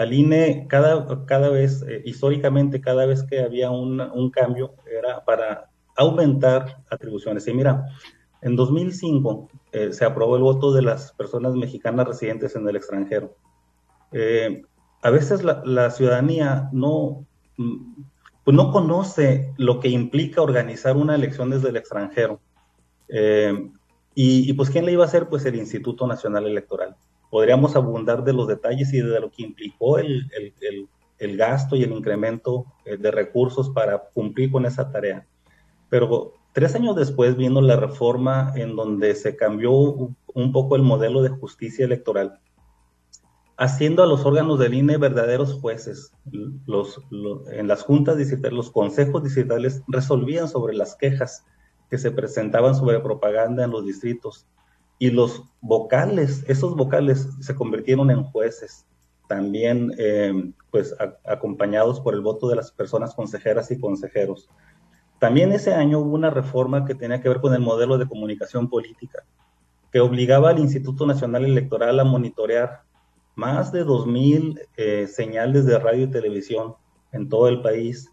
INE, 0.04 0.66
cada, 0.68 1.24
cada 1.24 1.48
vez, 1.48 1.82
eh, 1.88 2.02
históricamente, 2.04 2.80
cada 2.80 3.06
vez 3.06 3.22
que 3.22 3.40
había 3.40 3.70
un, 3.70 4.30
cambio, 4.30 4.74
era 4.86 5.24
para 5.24 5.70
aumentar 5.96 6.82
atribuciones. 6.90 7.46
Y 7.48 7.54
mira, 7.54 7.86
en 8.42 8.56
2005 8.56 9.48
eh, 9.72 9.92
se 9.92 10.04
aprobó 10.04 10.36
el 10.36 10.42
voto 10.42 10.72
de 10.72 10.82
las 10.82 11.12
personas 11.12 11.54
mexicanas 11.54 12.06
residentes 12.06 12.54
en 12.56 12.68
el 12.68 12.76
extranjero. 12.76 13.36
Eh, 14.12 14.62
a 15.02 15.10
veces 15.10 15.42
la, 15.42 15.90
ciudadanía 15.90 16.68
no, 16.72 17.26
mm, 17.56 18.02
pues 18.44 18.56
no 18.56 18.70
conoce 18.72 19.54
lo 19.56 19.80
que 19.80 19.88
implica 19.88 20.42
organizar 20.42 20.96
una 20.96 21.14
elección 21.14 21.50
desde 21.50 21.70
el 21.70 21.76
extranjero. 21.76 22.40
Y, 24.18 24.52
pues, 24.54 24.70
¿quién 24.70 24.86
le 24.86 24.92
iba 24.92 25.04
a 25.04 25.06
hacer? 25.06 25.28
Pues 25.28 25.44
el 25.44 25.56
Instituto 25.56 26.06
Nacional 26.06 26.46
Electoral. 26.46 26.96
Podríamos 27.30 27.76
abundar 27.76 28.24
de 28.24 28.32
los 28.32 28.48
detalles 28.48 28.92
y 28.94 29.00
de 29.00 29.20
lo 29.20 29.30
que 29.30 29.42
implicó 29.42 29.98
el, 29.98 30.30
el 31.18 31.36
gasto 31.36 31.76
y 31.76 31.82
el 31.82 31.92
incremento 31.92 32.64
de 32.84 33.10
recursos 33.10 33.70
para 33.70 33.98
cumplir 33.98 34.50
con 34.50 34.64
esa 34.64 34.90
tarea. 34.90 35.26
Pero 35.90 36.32
Tres 36.56 36.74
años 36.74 36.96
después 36.96 37.36
vino 37.36 37.60
la 37.60 37.76
reforma 37.76 38.50
en 38.56 38.76
donde 38.76 39.14
se 39.14 39.36
cambió 39.36 39.72
un 39.72 40.52
poco 40.52 40.74
el 40.74 40.80
modelo 40.80 41.20
de 41.20 41.28
justicia 41.28 41.84
electoral, 41.84 42.40
haciendo 43.58 44.02
a 44.02 44.06
los 44.06 44.24
órganos 44.24 44.58
del 44.58 44.72
INE 44.72 44.96
verdaderos 44.96 45.52
jueces. 45.52 46.12
Los, 46.64 46.98
en 47.52 47.68
las 47.68 47.82
juntas 47.82 48.16
los 48.50 48.70
consejos 48.70 49.22
distritales 49.22 49.82
resolvían 49.86 50.48
sobre 50.48 50.74
las 50.74 50.96
quejas 50.96 51.44
que 51.90 51.98
se 51.98 52.10
presentaban 52.10 52.74
sobre 52.74 53.00
propaganda 53.00 53.64
en 53.64 53.70
los 53.70 53.84
distritos. 53.84 54.46
Y 54.98 55.10
los 55.10 55.42
vocales, 55.60 56.44
esos 56.48 56.74
vocales 56.74 57.28
se 57.40 57.54
convirtieron 57.54 58.10
en 58.10 58.24
jueces, 58.24 58.86
también 59.28 59.92
eh, 59.98 60.52
pues 60.70 60.94
acompañados 61.24 62.00
por 62.00 62.14
el 62.14 62.20
voto 62.20 62.48
de 62.48 62.56
las 62.56 62.72
personas 62.72 63.14
consejeras 63.14 63.70
y 63.70 63.78
consejeros. 63.78 64.48
También 65.18 65.52
ese 65.52 65.74
año 65.74 66.00
hubo 66.00 66.14
una 66.14 66.30
reforma 66.30 66.84
que 66.84 66.94
tenía 66.94 67.20
que 67.20 67.28
ver 67.28 67.40
con 67.40 67.54
el 67.54 67.60
modelo 67.60 67.98
de 67.98 68.06
comunicación 68.06 68.68
política, 68.68 69.24
que 69.90 70.00
obligaba 70.00 70.50
al 70.50 70.58
Instituto 70.58 71.06
Nacional 71.06 71.44
Electoral 71.44 71.98
a 72.00 72.04
monitorear 72.04 72.82
más 73.34 73.72
de 73.72 73.84
2.000 73.84 74.60
eh, 74.76 75.06
señales 75.06 75.66
de 75.66 75.78
radio 75.78 76.04
y 76.04 76.10
televisión 76.10 76.74
en 77.12 77.28
todo 77.28 77.48
el 77.48 77.62
país. 77.62 78.10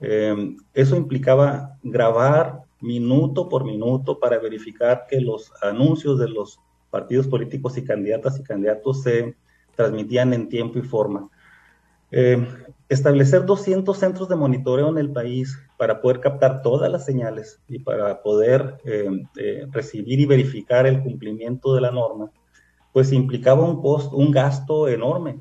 Em, 0.00 0.56
eso 0.74 0.96
implicaba 0.96 1.78
grabar 1.82 2.62
minuto 2.80 3.48
por 3.48 3.64
minuto 3.64 4.18
para 4.18 4.38
verificar 4.38 5.06
que 5.08 5.20
los 5.20 5.52
anuncios 5.62 6.18
de 6.18 6.28
los 6.28 6.60
partidos 6.90 7.26
políticos 7.26 7.76
y 7.76 7.84
candidatas 7.84 8.38
y 8.38 8.42
candidatos 8.42 9.02
se 9.02 9.34
transmitían 9.74 10.32
en 10.32 10.48
tiempo 10.48 10.78
y 10.78 10.82
forma. 10.82 11.28
Em, 12.10 12.46
establecer 12.88 13.44
200 13.44 13.98
centros 13.98 14.28
de 14.28 14.36
monitoreo 14.36 14.88
en 14.88 14.98
el 14.98 15.10
país 15.10 15.58
para 15.76 16.00
poder 16.00 16.20
captar 16.20 16.62
todas 16.62 16.90
las 16.90 17.04
señales 17.04 17.60
y 17.68 17.80
para 17.80 18.22
poder 18.22 18.78
eh, 18.84 19.08
eh, 19.36 19.66
recibir 19.72 20.20
y 20.20 20.26
verificar 20.26 20.86
el 20.86 21.02
cumplimiento 21.02 21.74
de 21.74 21.80
la 21.80 21.90
norma, 21.90 22.30
pues 22.92 23.12
implicaba 23.12 23.64
un, 23.64 24.30
gasto 24.30 24.88
enorme. 24.88 25.40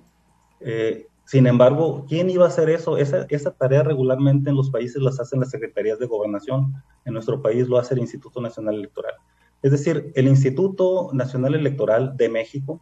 Eh, 0.60 1.08
sin 1.26 1.48
embargo, 1.48 2.06
¿quién 2.08 2.30
iba 2.30 2.46
a 2.46 2.50
hacer 2.50 2.70
eso? 2.70 2.98
Esa, 2.98 3.52
tarea 3.58 3.82
regularmente 3.82 4.52
en 4.52 4.56
los 4.56 4.70
países 4.70 5.02
las 5.02 5.20
hacen 5.20 5.40
las 5.40 5.50
secretarías 5.50 5.98
de 5.98 6.06
gobernación. 6.06 6.76
En 7.04 7.14
nuestro 7.14 7.42
país 7.42 7.68
lo 7.68 7.80
hace 7.80 7.96
el 7.96 8.02
Instituto 8.02 8.40
Nacional 8.42 8.76
Electoral. 8.76 9.16
Es 9.64 9.72
decir, 9.72 10.12
el 10.14 10.28
Instituto 10.28 11.10
Nacional 11.14 11.56
Electoral 11.56 12.16
de 12.16 12.30
México 12.30 12.80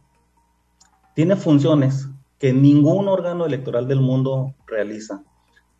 tiene 1.14 1.36
funciones 1.36 2.08
que 2.38 2.52
ningún 2.52 3.08
órgano 3.08 3.46
electoral 3.46 3.88
del 3.88 4.00
mundo 4.00 4.54
realiza. 4.66 5.24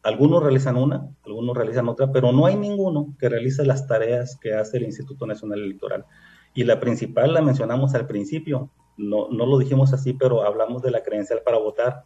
Algunos 0.03 0.42
realizan 0.42 0.77
una, 0.77 1.11
algunos 1.27 1.55
realizan 1.55 1.88
otra, 1.88 2.12
pero 2.12 2.33
no 2.33 2.46
hay 2.46 2.57
ninguno 2.57 3.14
que 3.18 3.29
realice 3.29 3.66
las 3.66 3.87
tareas 3.87 4.38
que 4.40 4.55
hace 4.55 4.79
el 4.79 4.85
Instituto 4.85 5.27
Nacional 5.27 5.61
Electoral. 5.61 6.07
Y 6.55 6.64
la 6.64 6.81
principal 6.81 7.35
la 7.35 7.42
mencionamos 7.42 7.94
al 7.94 8.07
principio, 8.07 8.70
no, 8.96 9.29
no 9.29 9.44
lo 9.44 9.59
dijimos 9.59 9.92
así, 9.92 10.14
pero 10.14 10.44
hablamos 10.44 10.81
de 10.81 10.92
la 10.92 11.03
credencial 11.03 11.42
para 11.44 11.59
votar. 11.59 12.05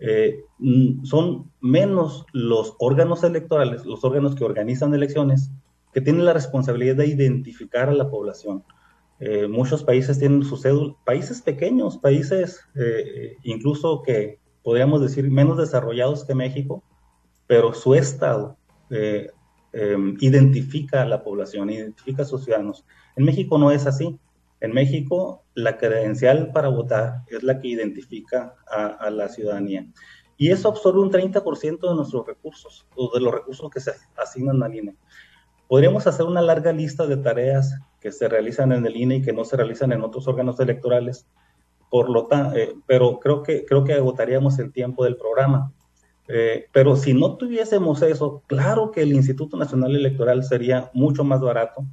Eh, 0.00 0.44
son 1.04 1.50
menos 1.60 2.26
los 2.32 2.74
órganos 2.78 3.22
electorales, 3.24 3.84
los 3.84 4.04
órganos 4.04 4.34
que 4.34 4.44
organizan 4.44 4.94
elecciones, 4.94 5.50
que 5.92 6.00
tienen 6.00 6.24
la 6.24 6.32
responsabilidad 6.32 6.96
de 6.96 7.06
identificar 7.06 7.88
a 7.88 7.92
la 7.92 8.10
población. 8.10 8.64
Eh, 9.20 9.46
muchos 9.46 9.84
países 9.84 10.18
tienen 10.18 10.42
su 10.42 10.56
cédula, 10.56 10.94
países 11.04 11.40
pequeños, 11.40 11.98
países 11.98 12.60
eh, 12.74 13.36
incluso 13.44 14.02
que 14.02 14.40
podríamos 14.62 15.00
decir 15.00 15.30
menos 15.30 15.56
desarrollados 15.56 16.24
que 16.24 16.34
México, 16.34 16.82
pero 17.46 17.74
su 17.74 17.94
estado 17.94 18.56
em, 18.90 20.16
identifica 20.20 21.02
a 21.02 21.06
la 21.06 21.22
población, 21.22 21.70
identifica 21.70 22.22
a 22.22 22.26
sus 22.26 22.44
ciudadanos. 22.44 22.84
En 23.16 23.24
México 23.24 23.58
no 23.58 23.70
es 23.70 23.86
así. 23.86 24.18
En 24.64 24.72
México 24.72 25.44
la 25.54 25.76
credencial 25.76 26.50
para 26.52 26.68
votar 26.68 27.22
es 27.28 27.42
la 27.42 27.60
que 27.60 27.68
identifica 27.68 28.54
a, 28.66 29.10
la 29.10 29.28
ciudadanía. 29.28 29.86
Y 30.38 30.50
eso 30.50 30.68
absorbe 30.68 31.00
un 31.00 31.10
30% 31.10 31.86
de 31.86 31.94
nuestros 31.94 32.26
recursos, 32.26 32.86
o 32.96 33.12
de 33.12 33.20
los 33.20 33.32
recursos 33.32 33.70
que 33.70 33.80
se 33.80 33.92
asignan 34.16 34.62
al 34.62 34.74
INE. 34.74 34.96
Podríamos 35.68 36.06
hacer 36.06 36.24
una 36.24 36.40
larga 36.40 36.72
lista 36.72 37.06
de 37.06 37.18
tareas 37.18 37.78
que 38.00 38.10
se 38.10 38.26
realizan 38.26 38.72
en 38.72 38.86
el 38.86 38.96
INE 38.96 39.16
y 39.16 39.22
que 39.22 39.34
no 39.34 39.44
se 39.44 39.56
realizan 39.58 39.92
en 39.92 40.02
otros 40.02 40.26
órganos 40.28 40.58
electorales, 40.58 41.26
por 41.90 42.08
lo 42.08 42.26
eh, 42.54 42.74
pero 42.86 43.20
creo 43.20 43.42
que, 43.42 43.66
creo 43.66 43.84
que 43.84 43.92
agotaríamos 43.92 44.58
el 44.60 44.72
tiempo 44.72 45.04
del 45.04 45.16
programa. 45.16 45.72
Eh, 46.26 46.68
pero 46.72 46.96
si 46.96 47.12
no 47.12 47.36
tuviésemos 47.36 48.00
eso, 48.00 48.42
claro 48.46 48.90
que 48.90 49.02
el 49.02 49.12
Instituto 49.12 49.58
Nacional 49.58 49.94
Electoral 49.94 50.42
sería 50.42 50.90
mucho 50.94 51.22
más 51.22 51.42
barato. 51.42 51.84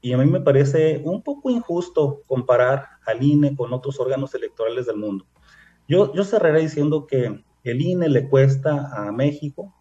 Y 0.00 0.12
a 0.12 0.18
mí 0.18 0.26
me 0.26 0.40
parece 0.40 1.02
un 1.04 1.22
poco 1.22 1.50
injusto 1.50 2.22
comparar 2.26 2.86
al 3.06 3.22
INE 3.22 3.56
con 3.56 3.72
otros 3.72 3.98
órganos 3.98 4.34
electorales 4.34 4.86
del 4.86 4.96
mundo. 4.96 5.26
Yo, 5.88 6.12
yo 6.14 6.24
cerraré 6.24 6.60
diciendo 6.60 7.06
que 7.06 7.42
el 7.64 7.80
INE 7.80 8.08
le 8.08 8.28
cuesta 8.28 8.90
a 8.94 9.10
México 9.12 9.74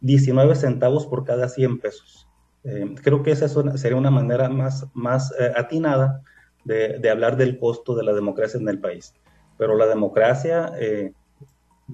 19 0.00 0.54
centavos 0.54 1.06
por 1.06 1.24
cada 1.24 1.48
100 1.48 1.80
pesos. 1.80 2.28
Eh, 2.64 2.94
creo 3.02 3.22
que 3.22 3.30
esa 3.30 3.48
sería 3.76 3.96
una 3.96 4.10
manera 4.10 4.48
más, 4.48 4.86
más 4.92 5.32
eh, 5.38 5.52
atinada 5.56 6.22
de, 6.64 7.08
hablar 7.08 7.36
del 7.36 7.58
costo 7.58 7.94
de 7.94 8.02
la 8.02 8.12
democracia 8.12 8.58
en 8.58 8.68
el 8.68 8.80
país. 8.80 9.14
Pero 9.56 9.76
la 9.76 9.86
democracia, 9.86 10.72
eh, 10.78 11.12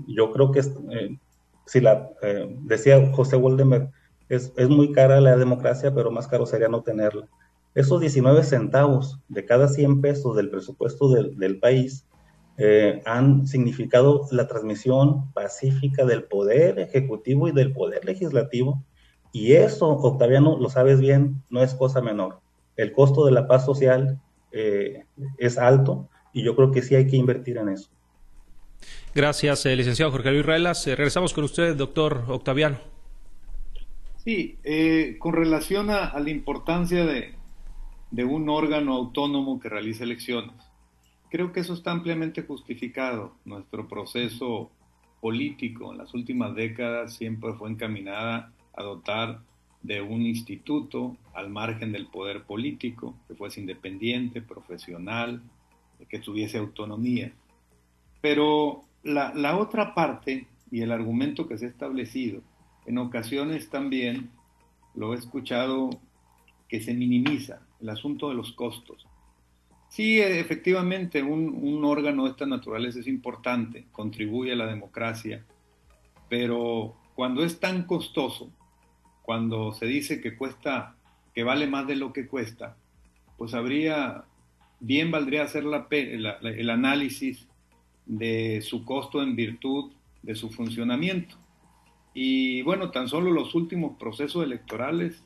yo 0.06 0.32
creo 0.32 0.50
que, 0.50 0.62
si 1.66 1.80
la, 1.80 2.10
decía 2.62 3.12
José 3.12 3.36
Waldemar, 3.36 3.90
es, 4.28 4.52
es, 4.56 4.68
muy 4.68 4.92
cara 4.92 5.20
la 5.20 5.36
democracia, 5.36 5.94
pero 5.94 6.10
más 6.10 6.26
caro 6.26 6.46
sería 6.46 6.68
no 6.68 6.82
tenerla. 6.82 7.28
Esos 7.74 8.00
19 8.00 8.42
centavos 8.42 9.20
de 9.28 9.44
cada 9.44 9.68
100 9.68 10.00
pesos 10.00 10.36
del 10.36 10.50
presupuesto 10.50 11.08
del, 11.10 11.36
del 11.38 11.58
país 11.58 12.06
han 13.06 13.48
significado 13.48 14.28
la 14.30 14.46
transmisión 14.46 15.32
pacífica 15.32 16.04
del 16.04 16.24
poder 16.24 16.78
ejecutivo 16.78 17.48
y 17.48 17.52
del 17.52 17.72
poder 17.72 18.04
legislativo 18.04 18.84
y 19.32 19.54
eso, 19.54 19.88
Octaviano, 19.88 20.58
lo 20.58 20.68
sabes 20.68 21.00
bien, 21.00 21.42
no 21.48 21.62
es 21.62 21.74
cosa 21.74 22.02
menor. 22.02 22.40
El 22.76 22.92
costo 22.92 23.24
de 23.24 23.32
la 23.32 23.48
paz 23.48 23.64
social 23.64 24.20
eh, 24.52 25.06
es 25.38 25.56
alto 25.56 26.08
y 26.34 26.44
yo 26.44 26.54
creo 26.54 26.70
que 26.70 26.82
sí 26.82 26.94
hay 26.94 27.06
que 27.06 27.16
invertir 27.16 27.56
en 27.56 27.70
eso. 27.70 27.90
Gracias, 29.14 29.64
eh, 29.64 29.74
licenciado 29.74 30.12
Jorge 30.12 30.30
Luis 30.32 30.44
Relas. 30.44 30.86
Eh, 30.86 30.96
regresamos 30.96 31.32
con 31.32 31.44
usted, 31.44 31.74
doctor 31.74 32.24
Octaviano. 32.28 32.78
Sí, 34.18 34.58
con 35.18 35.32
relación 35.32 35.90
a, 35.90 36.16
la 36.20 36.30
importancia 36.30 37.04
de, 37.04 37.34
de 38.12 38.24
un 38.24 38.48
órgano 38.50 38.92
autónomo 38.94 39.58
que 39.58 39.70
realice 39.70 40.04
elecciones, 40.04 40.54
creo 41.30 41.50
que 41.50 41.60
eso 41.60 41.72
está 41.72 41.90
ampliamente 41.90 42.42
justificado. 42.42 43.34
Nuestro 43.46 43.88
proceso 43.88 44.70
político 45.20 45.92
en 45.92 45.98
las 45.98 46.12
últimas 46.12 46.54
décadas 46.54 47.14
siempre 47.14 47.54
fue 47.54 47.70
encaminada 47.70 48.52
a 48.74 48.82
dotar 48.82 49.40
de 49.82 50.02
un 50.02 50.22
instituto 50.22 51.16
al 51.32 51.48
margen 51.48 51.90
del 51.90 52.06
poder 52.06 52.44
político, 52.44 53.16
que 53.26 53.34
fuese 53.34 53.60
independiente, 53.60 54.42
profesional, 54.42 55.42
que 56.08 56.18
tuviese 56.18 56.58
autonomía. 56.58 57.32
Pero 58.20 58.82
la, 59.02 59.32
la 59.34 59.56
otra 59.56 59.94
parte 59.94 60.46
y 60.70 60.82
el 60.82 60.92
argumento 60.92 61.48
que 61.48 61.56
se 61.56 61.64
ha 61.64 61.68
establecido, 61.70 62.42
en 62.84 62.98
ocasiones 62.98 63.70
también 63.70 64.30
lo 64.94 65.14
he 65.14 65.16
escuchado 65.16 65.90
que 66.72 66.80
se 66.80 66.94
minimiza 66.94 67.60
el 67.82 67.90
asunto 67.90 68.30
de 68.30 68.34
los 68.34 68.52
costos. 68.52 69.06
Sí, 69.90 70.18
efectivamente, 70.18 71.22
un, 71.22 71.84
órgano 71.84 72.24
de 72.24 72.30
esta 72.30 72.46
naturaleza 72.46 73.00
es 73.00 73.06
importante, 73.06 73.88
contribuye 73.92 74.52
a 74.52 74.56
la 74.56 74.64
democracia, 74.64 75.44
pero 76.30 76.96
cuando 77.14 77.44
es 77.44 77.60
tan 77.60 77.82
costoso, 77.82 78.50
cuando 79.20 79.74
se 79.74 79.84
dice 79.84 80.22
que 80.22 80.34
cuesta, 80.34 80.96
que 81.34 81.44
vale 81.44 81.66
más 81.66 81.86
de 81.86 81.96
lo 81.96 82.14
que 82.14 82.26
cuesta, 82.26 82.78
pues 83.36 83.52
habría, 83.52 84.24
bien 84.80 85.10
valdría 85.10 85.42
hacer 85.42 85.64
el 85.90 86.70
análisis 86.70 87.48
de 88.06 88.62
su 88.62 88.86
costo 88.86 89.22
en 89.22 89.36
virtud 89.36 89.92
de 90.22 90.36
su 90.36 90.48
funcionamiento. 90.48 91.36
Y 92.14 92.62
bueno, 92.62 92.90
tan 92.90 93.08
solo 93.08 93.30
los 93.30 93.54
últimos 93.54 93.98
procesos 93.98 94.42
electorales, 94.42 95.22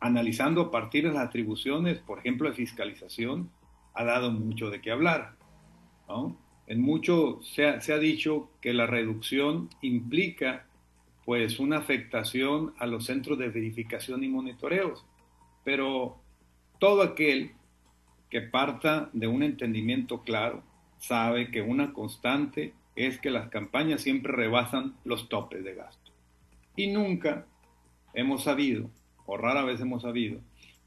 analizando 0.00 0.62
a 0.62 0.70
partir 0.70 1.06
de 1.06 1.12
las 1.12 1.26
atribuciones, 1.26 1.98
por 1.98 2.18
ejemplo, 2.18 2.48
de 2.48 2.54
fiscalización, 2.54 3.50
ha 3.94 4.04
dado 4.04 4.30
mucho 4.30 4.70
de 4.70 4.80
qué 4.80 4.90
hablar. 4.90 5.36
En 6.66 6.80
mucho 6.80 7.40
se 7.42 7.66
ha, 7.66 7.98
dicho 7.98 8.50
que 8.60 8.72
la 8.72 8.86
reducción 8.86 9.70
implica 9.82 10.66
pues 11.24 11.58
una 11.58 11.78
afectación 11.78 12.74
a 12.78 12.86
los 12.86 13.06
centros 13.06 13.38
de 13.38 13.48
verificación 13.48 14.24
y 14.24 14.28
monitoreos, 14.28 15.04
pero 15.64 16.18
todo 16.78 17.02
aquel 17.02 17.52
que 18.30 18.40
parta 18.40 19.10
de 19.12 19.26
un 19.26 19.42
entendimiento 19.42 20.22
claro 20.22 20.62
sabe 20.98 21.50
que 21.50 21.62
una 21.62 21.92
constante 21.92 22.74
es 22.96 23.18
que 23.18 23.30
las 23.30 23.48
campañas 23.48 24.00
siempre 24.00 24.32
rebasan 24.32 24.96
los 25.04 25.28
topes 25.28 25.62
de 25.64 25.74
gasto. 25.74 26.12
Y 26.76 26.88
nunca 26.88 27.46
hemos 28.14 28.44
sabido, 28.44 28.90
o 29.28 29.36
rara 29.36 29.62
vez 29.62 29.78
hemos 29.80 30.02
sabido, 30.02 30.40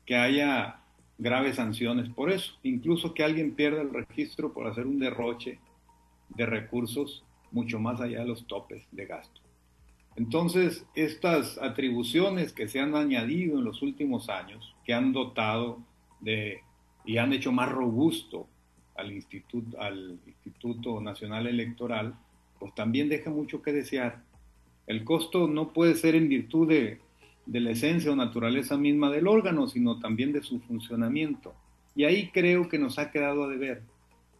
que 0.04 0.15
haya 0.15 0.82
graves 1.19 1.58
sanciones 1.58 2.10
por 2.10 2.32
eso. 2.32 2.58
Incluso 2.63 3.13
que 3.13 3.23
alguien 3.23 3.54
pierda 3.54 3.82
el 3.82 3.93
registro 3.93 4.51
por 4.51 4.65
hacer 4.65 4.88
un 4.88 4.97
derroche 4.97 5.60
de 6.30 6.45
recursos 6.47 7.23
mucho 7.51 7.80
más 7.80 8.01
allá 8.01 8.21
de 8.21 8.25
los 8.25 8.47
topes 8.47 8.84
de 8.91 9.06
gasto. 9.06 9.41
Entonces, 10.15 10.86
estas 10.95 11.60
atribuciones 11.60 12.51
que 12.51 12.67
se 12.67 12.80
han 12.80 12.95
añadido 12.95 13.60
en 13.60 13.63
los 13.63 13.84
últimos 13.84 14.27
años, 14.27 14.75
que 14.84 14.93
han 14.93 15.13
dotado 15.13 15.80
de 16.19 16.62
y 17.06 17.17
han 17.17 17.34
hecho 17.34 17.51
más 17.51 17.69
robusto 17.69 18.47
al 18.95 19.12
Instituto, 19.12 19.80
al 19.80 20.19
Instituto 20.25 20.99
Nacional 20.99 21.45
Electoral, 21.45 22.15
pues 22.60 22.73
también 22.73 23.08
deja 23.08 23.30
mucho 23.30 23.62
que 23.62 23.71
desear. 23.71 24.23
El 24.88 25.04
costo 25.04 25.47
no 25.47 25.73
puede 25.73 25.95
ser 25.95 26.15
en 26.15 26.27
virtud 26.27 26.67
de, 26.67 26.99
de 27.45 27.60
la 27.60 27.71
esencia 27.71 28.12
o 28.12 28.15
naturaleza 28.15 28.77
misma 28.77 29.10
del 29.10 29.27
órgano, 29.27 29.67
sino 29.67 29.99
también 29.99 30.32
de 30.32 30.43
su 30.43 30.60
funcionamiento. 30.60 31.54
Y 31.95 32.06
ahí 32.06 32.30
creo 32.32 32.69
que 32.69 32.80
nos 32.80 32.99
ha 32.99 33.12
quedado 33.12 33.43
a 33.43 33.47
deber. 33.47 33.84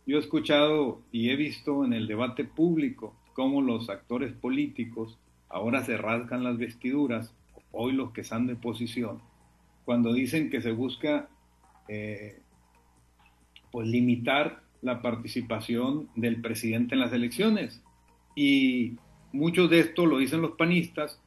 Yo 0.06 0.18
he 0.18 0.20
escuchado 0.20 1.02
y 1.12 1.30
he 1.30 1.36
visto 1.36 1.86
en 1.86 1.94
el 1.94 2.08
debate 2.08 2.44
público 2.44 3.16
cómo 3.34 3.62
los 3.62 3.90
actores 3.90 4.34
políticos 4.34 5.18
ahora 5.50 5.84
se 5.84 5.98
rasgan 5.98 6.44
las 6.44 6.58
vestiduras, 6.58 7.34
hoy 7.72 7.94
los 7.94 8.12
que 8.12 8.22
están 8.22 8.48
de 8.48 8.56
posición, 8.56 9.22
cuando 9.86 10.14
dicen 10.14 10.50
que 10.50 10.62
se 10.62 10.72
busca 10.72 11.30
eh, 11.88 12.40
pues 13.72 13.88
limitar 13.88 14.64
la 14.82 15.02
participación 15.02 16.10
del 16.16 16.42
presidente 16.42 16.96
en 16.96 17.02
las 17.02 17.14
elecciones. 17.14 17.82
Y 18.36 18.98
mucho 19.32 19.68
de 19.68 19.80
esto 19.80 20.06
lo 20.06 20.18
dicen 20.18 20.42
los 20.42 20.52
panistas 20.52 21.20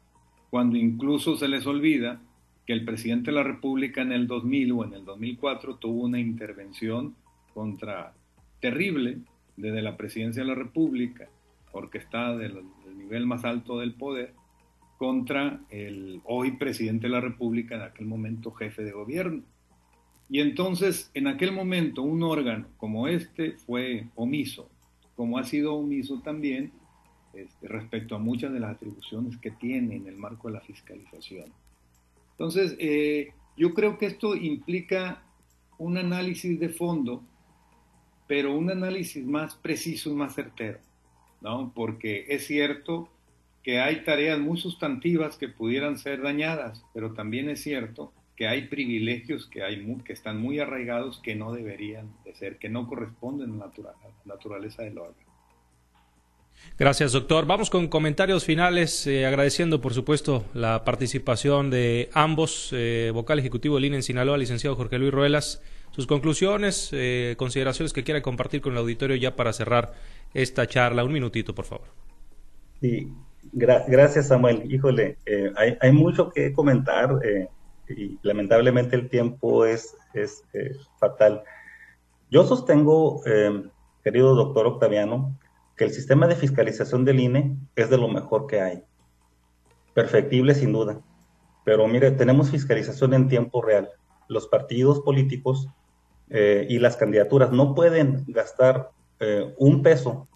cuando 0.55 0.77
incluso 0.77 1.37
se 1.37 1.49
les 1.49 1.67
olvida 1.67 2.21
que 2.65 2.75
el 2.75 2.85
presidente 2.85 3.33
de 3.33 3.39
la 3.39 3.43
República 3.43 4.03
en 4.03 4.13
el 4.13 4.29
2000 4.29 4.71
o 4.71 4.85
en 4.85 4.95
el 4.95 5.05
2004 5.05 5.79
tuvo 5.79 6.05
una 6.05 6.21
intervención 6.21 7.17
contra 7.53 8.15
terrible 8.61 9.19
desde 9.57 9.83
la 9.83 9.97
presidencia 9.97 10.45
de 10.45 10.49
la 10.49 10.55
República, 10.55 11.29
orquestada 11.73 12.37
del, 12.37 12.61
del 12.85 12.97
nivel 12.97 13.27
más 13.27 13.45
alto 13.45 13.81
del 13.81 13.95
poder, 13.95 14.33
contra 14.97 15.61
el 15.71 16.21
hoy 16.23 16.53
presidente 16.53 17.09
de 17.09 17.15
la 17.15 17.21
República, 17.21 17.75
en 17.75 17.83
aquel 17.83 18.07
momento 18.07 18.53
jefe 18.53 18.85
de 18.85 18.93
gobierno. 18.93 19.43
Y 20.31 20.39
entonces, 20.39 21.11
en 21.15 21.27
aquel 21.27 21.51
momento, 21.51 22.03
un 22.03 22.23
órgano 22.23 22.69
como 22.77 23.09
este 23.09 23.57
fue 23.67 24.07
omiso, 24.15 24.71
como 25.17 25.37
ha 25.37 25.43
sido 25.43 25.75
omiso 25.75 26.21
también 26.21 26.71
este, 27.37 27.69
respecto 27.69 28.15
a 28.15 28.19
muchas 28.19 28.53
de 28.53 28.61
las 28.61 28.77
atribuciones 28.77 29.37
que 29.39 29.51
tiene 29.51 29.97
en 29.97 30.07
el 30.07 30.17
marco 30.17 30.49
de 30.49 30.55
la 30.55 30.61
fiscalización. 30.61 31.53
Entonces, 32.33 32.77
eh, 32.79 33.33
yo 33.57 33.75
creo 33.75 33.99
que 33.99 34.07
esto 34.07 34.35
implica 34.35 35.23
un 35.79 35.97
análisis 35.97 36.59
de 36.59 36.69
fondo, 36.69 37.23
pero 38.27 38.57
un 38.57 38.71
análisis 38.71 39.25
más 39.25 39.55
preciso 39.55 40.11
y 40.11 40.15
más 40.15 40.35
certero, 40.35 40.79
¿no? 41.41 41.73
Porque 41.75 42.27
es 42.29 42.47
cierto 42.47 43.09
que 43.63 43.81
hay 43.81 44.05
tareas 44.05 44.39
muy 44.39 44.59
sustantivas 44.59 45.37
que 45.37 45.49
pudieran 45.49 45.99
ser 45.99 46.23
dañadas, 46.23 46.85
pero 46.93 47.15
también 47.15 47.49
es 47.49 47.63
cierto 47.63 48.13
que 48.37 48.49
hay 48.49 48.69
privilegios 48.69 49.47
que, 49.47 49.63
hay 49.63 49.85
que 50.05 50.13
están 50.13 50.41
muy 50.41 50.59
arraigados 50.59 51.21
que 51.21 51.37
no 51.37 51.53
deberían 51.53 52.13
de 52.25 52.35
ser, 52.35 52.59
que 52.59 52.69
no 52.69 52.87
corresponden 52.87 53.63
a 53.63 53.71
la 53.79 53.95
naturaleza 54.25 54.83
del 54.83 54.99
órgano. 54.99 55.24
Gracias, 56.77 57.13
doctor. 57.13 57.47
Vamos 57.47 57.71
con 57.71 57.87
comentarios 57.87 58.45
finales, 58.45 59.07
eh, 59.07 59.27
agradeciendo, 59.27 59.81
por 59.81 59.95
supuesto, 59.95 60.45
la 60.55 60.83
participación 60.83 61.71
de 61.71 62.11
ambos, 62.13 62.71
eh, 62.73 63.13
vocal 63.15 63.39
ejecutivo 63.39 63.77
del 63.77 63.85
INE 63.85 63.97
en 63.99 64.03
Sinaloa, 64.03 64.37
licenciado 64.37 64.75
Jorge 64.75 64.99
Luis 64.99 65.13
Ruelas, 65.13 65.63
sus 65.93 66.09
conclusiones, 66.09 66.91
eh, 66.93 67.37
consideraciones 67.39 67.93
que 67.93 68.03
quiera 68.03 68.23
compartir 68.23 68.61
con 68.61 68.73
el 68.73 68.79
auditorio 68.79 69.15
ya 69.15 69.37
para 69.37 69.53
cerrar 69.53 69.93
esta 70.35 70.67
charla. 70.67 71.05
Un 71.05 71.13
minutito, 71.13 71.55
por 71.55 71.65
favor. 71.65 71.87
Sí, 72.81 73.09
gracias, 73.53 74.27
Samuel. 74.27 74.65
Híjole, 74.69 75.17
hay, 75.81 75.93
mucho 75.93 76.31
que 76.31 76.53
comentar 76.53 77.21
y 77.89 78.19
lamentablemente 78.23 78.97
el 78.97 79.09
tiempo 79.09 79.65
es, 79.65 79.95
fatal. 80.99 81.45
Yo 82.33 82.45
sostengo, 82.45 83.23
querido 84.03 84.35
doctor 84.35 84.67
Octaviano, 84.67 85.39
que 85.77 85.85
el 85.85 85.93
sistema 85.93 86.27
de 86.27 86.37
fiscalización 86.37 87.05
del 87.05 87.21
INE 87.21 87.57
es 87.75 87.91
de 87.91 87.99
lo 87.99 88.09
mejor 88.09 88.47
que 88.47 88.61
hay. 88.61 88.83
Perfectible 89.93 90.55
sin 90.55 90.73
duda. 90.73 91.01
Pero 91.65 91.89
mire, 91.89 92.11
tenemos 92.13 92.51
fiscalización 92.51 93.15
en 93.15 93.29
tiempo 93.29 93.63
real. 93.63 93.91
Los 94.29 94.47
partidos 94.47 95.01
políticos 95.01 95.69
eh, 96.31 96.67
y 96.69 96.79
las 96.79 96.97
candidaturas 96.97 97.53
no 97.53 97.75
pueden 97.75 98.25
gastar 98.29 98.91
eh, 99.21 99.55
un 99.59 99.83
peso 99.83 100.29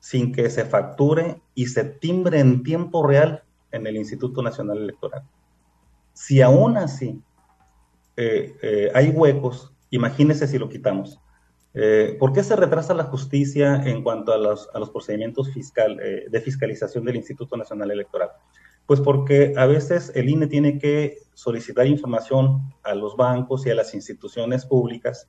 sin 0.00 0.32
que 0.32 0.48
se 0.50 0.64
facture 0.64 1.40
y 1.54 1.66
se 1.66 1.84
timbre 1.84 2.38
en 2.38 2.62
tiempo 2.62 3.06
real 3.06 3.42
en 3.72 3.86
el 3.86 3.96
Instituto 3.96 4.42
Nacional 4.42 4.78
Electoral. 4.78 5.22
Si 6.12 6.40
aún 6.40 6.76
así 6.76 7.20
eh, 8.16 8.90
hay 8.94 9.10
huecos, 9.10 9.72
imagínese 9.90 10.46
si 10.46 10.58
lo 10.58 10.68
quitamos. 10.68 11.20
Eh, 11.74 12.16
¿Por 12.18 12.32
qué 12.32 12.42
se 12.42 12.56
retrasa 12.56 12.94
la 12.94 13.04
justicia 13.04 13.82
en 13.84 14.02
cuanto 14.02 14.32
a 14.32 14.38
los, 14.38 14.68
procedimientos 14.92 15.52
fiscal, 15.52 15.96
de 15.96 16.40
fiscalización 16.40 17.04
del 17.04 17.16
Instituto 17.16 17.56
Nacional 17.56 17.90
Electoral? 17.90 18.30
Pues 18.88 19.02
porque 19.02 19.52
a 19.56 19.66
veces 19.66 20.10
el 20.14 20.30
INE 20.30 20.46
tiene 20.46 20.78
que 20.78 21.18
solicitar 21.34 21.86
información 21.86 22.72
a 22.82 22.94
los 22.94 23.16
bancos 23.16 23.66
y 23.66 23.70
a 23.70 23.74
las 23.74 23.92
instituciones 23.92 24.64
públicas, 24.64 25.28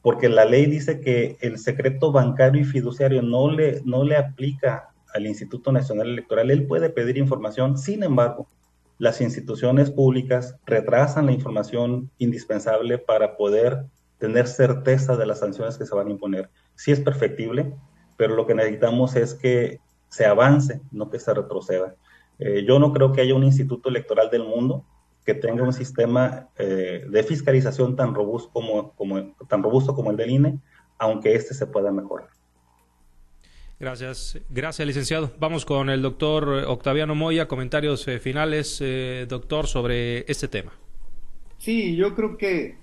porque 0.00 0.30
la 0.30 0.46
ley 0.46 0.64
dice 0.64 1.00
que 1.00 1.36
el 1.42 1.58
secreto 1.58 2.10
bancario 2.10 2.62
y 2.62 2.64
fiduciario 2.64 3.20
no 3.20 3.50
le, 3.50 3.82
no 3.84 4.02
le 4.02 4.16
aplica 4.16 4.94
al 5.12 5.26
Instituto 5.26 5.72
Nacional 5.72 6.08
Electoral. 6.08 6.50
Él 6.50 6.66
puede 6.66 6.88
pedir 6.88 7.18
información, 7.18 7.76
sin 7.76 8.02
embargo, 8.02 8.48
las 8.96 9.20
instituciones 9.20 9.90
públicas 9.90 10.56
retrasan 10.64 11.26
la 11.26 11.32
información 11.32 12.10
indispensable 12.18 12.96
para 12.98 13.36
poder 13.36 13.84
tener 14.20 14.46
certeza 14.46 15.16
de 15.16 15.26
las 15.26 15.40
sanciones 15.40 15.76
que 15.76 15.86
se 15.86 15.94
van 15.94 16.06
a 16.06 16.10
imponer. 16.10 16.50
Sí 16.76 16.92
es 16.92 17.00
perfectible, 17.00 17.74
pero 18.16 18.36
lo 18.36 18.46
que 18.46 18.54
necesitamos 18.54 19.16
es 19.16 19.34
que 19.34 19.80
se 20.08 20.26
avance, 20.26 20.80
no 20.92 21.10
que 21.10 21.18
se 21.18 21.34
retroceda. 21.34 21.96
Eh, 22.38 22.64
yo 22.66 22.78
no 22.78 22.92
creo 22.92 23.12
que 23.12 23.22
haya 23.22 23.34
un 23.34 23.44
instituto 23.44 23.88
electoral 23.88 24.30
del 24.30 24.44
mundo 24.44 24.84
que 25.24 25.34
tenga 25.34 25.62
un 25.62 25.72
sistema 25.72 26.48
eh, 26.56 27.04
de 27.08 27.22
fiscalización 27.22 27.96
tan 27.96 28.14
robusto 28.14 28.50
como, 28.52 28.92
como, 28.92 29.34
tan 29.48 29.62
robusto 29.62 29.94
como 29.94 30.10
el 30.10 30.16
del 30.16 30.30
INE, 30.30 30.58
aunque 30.98 31.34
este 31.34 31.54
se 31.54 31.66
pueda 31.66 31.90
mejorar. 31.90 32.28
Gracias, 33.78 34.38
gracias 34.50 34.86
licenciado. 34.86 35.32
Vamos 35.38 35.64
con 35.64 35.88
el 35.88 36.02
doctor 36.02 36.46
Octaviano 36.66 37.14
Moya, 37.14 37.48
comentarios 37.48 38.06
eh, 38.08 38.18
finales, 38.18 38.78
eh, 38.82 39.24
doctor, 39.26 39.66
sobre 39.66 40.30
este 40.30 40.48
tema. 40.48 40.72
Sí, 41.56 41.96
yo 41.96 42.14
creo 42.14 42.36
que 42.36 42.76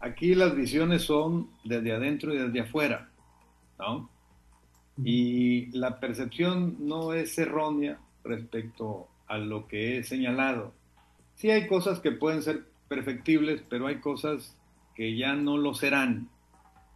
aquí 0.00 0.34
las 0.34 0.56
visiones 0.56 1.02
son 1.02 1.50
desde 1.64 1.92
adentro 1.92 2.34
y 2.34 2.38
desde 2.38 2.60
afuera, 2.60 3.10
¿no? 3.78 4.10
Y 5.02 5.66
la 5.76 6.00
percepción 6.00 6.76
no 6.80 7.14
es 7.14 7.38
errónea 7.38 7.98
respecto 8.24 9.08
a 9.26 9.38
lo 9.38 9.66
que 9.68 9.98
he 9.98 10.02
señalado. 10.02 10.74
Sí 11.36 11.50
hay 11.50 11.66
cosas 11.66 12.00
que 12.00 12.12
pueden 12.12 12.42
ser 12.42 12.64
perfectibles, 12.88 13.62
pero 13.68 13.86
hay 13.86 14.00
cosas 14.00 14.56
que 14.94 15.16
ya 15.16 15.34
no 15.34 15.56
lo 15.56 15.74
serán. 15.74 16.28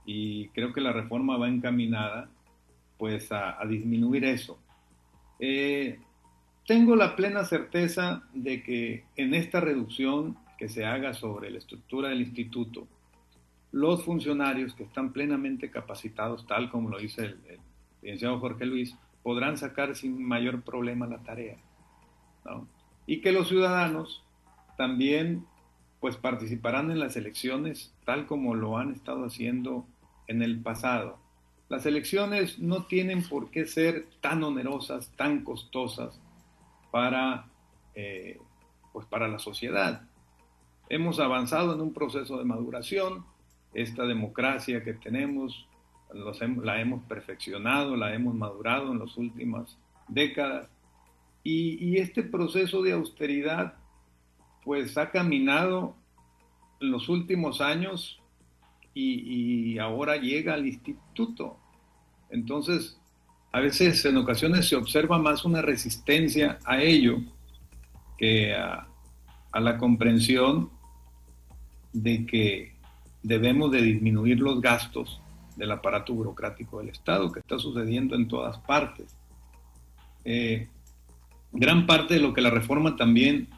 Y 0.05 0.49
creo 0.49 0.73
que 0.73 0.83
la 0.83 0.93
reforma 0.93 1.39
va 1.39 1.49
encaminada 1.49 2.29
pues 2.99 3.33
a, 3.33 3.59
disminuir 3.67 4.25
eso. 4.25 4.59
Eh, 5.39 5.99
tengo 6.67 6.97
la 6.97 7.17
plena 7.17 7.45
certeza 7.45 8.25
de 8.35 8.63
que 8.63 9.05
en 9.17 9.35
esta 9.35 9.61
reducción 9.61 10.37
que 10.59 10.69
se 10.69 10.85
haga 10.85 11.15
sobre 11.15 11.51
la 11.51 11.59
estructura 11.59 12.09
del 12.09 12.21
instituto, 12.21 12.87
los 13.75 14.05
funcionarios 14.05 14.73
que 14.75 14.85
están 14.85 15.13
plenamente 15.13 15.69
capacitados, 15.69 16.47
tal 16.47 16.71
como 16.71 16.91
lo 16.91 16.99
dice 16.99 17.25
el, 17.25 17.59
licenciado 18.03 18.39
Jorge 18.39 18.67
Luis, 18.67 18.97
podrán 19.25 19.59
sacar 19.59 19.97
sin 19.97 20.25
mayor 20.25 20.63
problema 20.63 21.09
la 21.09 21.19
tarea. 21.25 21.57
Y 23.05 23.21
que 23.21 23.33
los 23.33 23.49
ciudadanos 23.49 24.23
también 24.77 25.45
pues 25.99 26.17
participarán 26.17 26.93
en 26.93 27.01
las 27.01 27.17
elecciones 27.17 27.93
tal 28.05 28.27
como 28.27 28.55
lo 28.55 28.79
han 28.79 28.93
estado 28.93 29.25
haciendo 29.25 29.85
en 30.29 30.43
el 30.43 30.61
pasado. 30.61 31.19
Las 31.69 31.85
elecciones 31.85 32.61
no 32.61 32.85
tienen 32.85 33.25
por 33.25 33.51
qué 33.51 33.67
ser 33.67 34.07
tan 34.21 34.45
onerosas, 34.45 35.11
tan 35.17 35.43
costosas 35.43 36.21
para, 36.93 37.47
eh, 37.97 38.39
pues 38.93 39.05
para 39.07 39.27
la 39.27 39.41
sociedad. 39.41 40.03
Hemos 40.89 41.19
avanzado 41.19 41.75
en 41.75 41.81
un 41.81 41.93
proceso 41.93 42.39
de 42.39 42.45
maduración, 42.45 43.25
esta 43.75 44.05
democracia 44.05 44.83
que 44.83 44.95
tenemos 44.95 45.69
la 46.63 46.81
hemos 46.81 47.03
perfeccionado, 47.05 47.97
la 47.97 48.15
hemos 48.15 48.35
madurado 48.35 48.93
en 48.93 49.01
las 49.01 49.17
últimas 49.17 49.77
décadas 50.09 50.69
y, 51.43 51.99
este 51.99 52.23
proceso 52.23 52.83
de 52.83 52.93
austeridad 52.93 53.75
pues 54.65 54.97
ha 54.97 55.11
caminado 55.11 55.95
en 56.81 56.91
los 56.91 57.09
últimos 57.11 57.61
años 57.61 58.19
y, 58.95 59.79
ahora 59.79 60.17
llega 60.17 60.55
al 60.55 60.67
instituto. 60.67 61.59
Entonces, 62.31 62.99
a 63.53 63.61
veces 63.61 64.05
en 64.05 64.17
ocasiones 64.17 64.69
se 64.69 64.77
observa 64.77 65.19
más 65.19 65.45
una 65.45 65.61
resistencia 65.61 66.59
a 66.65 66.81
ello 66.81 67.19
que 68.17 68.55
a, 68.55 68.89
la 69.61 69.79
comprensión 69.79 70.71
de 71.93 72.27
que 72.27 72.74
debemos 73.25 73.73
de 73.73 73.83
disminuir 73.83 74.39
los 74.39 74.61
gastos 74.61 75.21
del 75.57 75.73
aparato 75.73 76.15
burocrático 76.15 76.79
del 76.79 76.91
Estado, 76.91 77.33
que 77.33 77.41
está 77.41 77.59
sucediendo 77.59 78.15
en 78.15 78.29
todas 78.29 78.59
partes. 78.59 79.17
Eh, 80.25 80.69
gran 81.53 81.87
parte 81.87 82.15
de 82.15 82.21
lo 82.21 82.35
que 82.35 82.43
la 82.43 82.51
reforma 82.51 82.97
también 82.97 83.49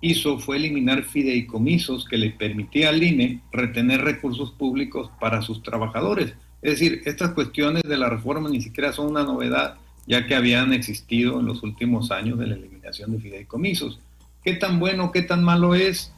hizo 0.00 0.38
fue 0.38 0.58
eliminar 0.58 1.04
fideicomisos 1.04 2.04
que 2.04 2.18
le 2.18 2.30
permitía 2.30 2.90
al 2.90 3.02
INE 3.02 3.40
retener 3.50 4.02
recursos 4.02 4.52
públicos 4.52 5.10
para 5.18 5.40
sus 5.40 5.62
trabajadores. 5.62 6.34
Es 6.60 6.72
decir, 6.72 7.00
estas 7.06 7.30
cuestiones 7.30 7.82
de 7.82 7.96
la 7.96 8.10
reforma 8.10 8.50
ni 8.50 8.60
siquiera 8.60 8.92
son 8.92 9.10
una 9.10 9.22
novedad, 9.22 9.78
ya 10.06 10.26
que 10.26 10.34
habían 10.34 10.74
existido 10.74 11.40
en 11.40 11.46
los 11.46 11.62
últimos 11.62 12.10
años 12.10 12.38
de 12.38 12.48
la 12.48 12.56
eliminación 12.56 13.12
de 13.12 13.20
fideicomisos. 13.20 14.00
¿Qué 14.42 14.54
tan 14.54 14.78
bueno, 14.78 15.10
qué 15.12 15.22
tan 15.22 15.42
malo 15.42 15.74
es? 15.74 16.12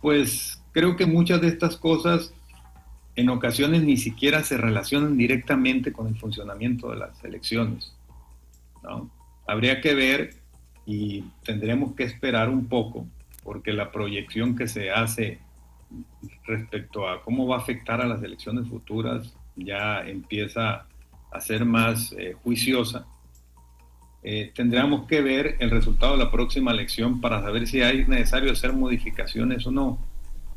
Pues 0.00 0.62
creo 0.72 0.96
que 0.96 1.04
muchas 1.04 1.40
de 1.42 1.48
estas 1.48 1.76
cosas 1.76 2.32
en 3.18 3.30
ocasiones 3.30 3.82
ni 3.82 3.96
siquiera 3.96 4.44
se 4.44 4.56
relacionan 4.56 5.16
directamente 5.16 5.92
con 5.92 6.06
el 6.06 6.16
funcionamiento 6.16 6.90
de 6.90 6.98
las 6.98 7.24
elecciones. 7.24 7.92
Habría 9.44 9.80
que 9.80 9.92
ver 9.92 10.34
y 10.86 11.24
tendremos 11.42 11.96
que 11.96 12.04
esperar 12.04 12.48
un 12.48 12.66
poco 12.68 13.08
porque 13.42 13.72
la 13.72 13.90
proyección 13.90 14.54
que 14.54 14.68
se 14.68 14.92
hace 14.92 15.40
respecto 16.46 17.08
a 17.08 17.20
cómo 17.22 17.48
va 17.48 17.56
a 17.56 17.58
afectar 17.58 18.00
a 18.00 18.06
las 18.06 18.22
elecciones 18.22 18.68
futuras 18.68 19.34
ya 19.56 20.00
empieza 20.06 20.86
a 21.32 21.40
ser 21.40 21.64
más 21.64 22.12
eh, 22.12 22.36
juiciosa. 22.44 23.04
Eh, 24.22 24.52
tendríamos 24.54 25.08
que 25.08 25.22
ver 25.22 25.56
el 25.58 25.70
resultado 25.70 26.12
de 26.12 26.24
la 26.24 26.30
próxima 26.30 26.70
elección 26.70 27.20
para 27.20 27.42
saber 27.42 27.66
si 27.66 27.82
hay 27.82 28.06
necesario 28.06 28.52
hacer 28.52 28.72
modificaciones 28.74 29.66
o 29.66 29.72
no. 29.72 29.98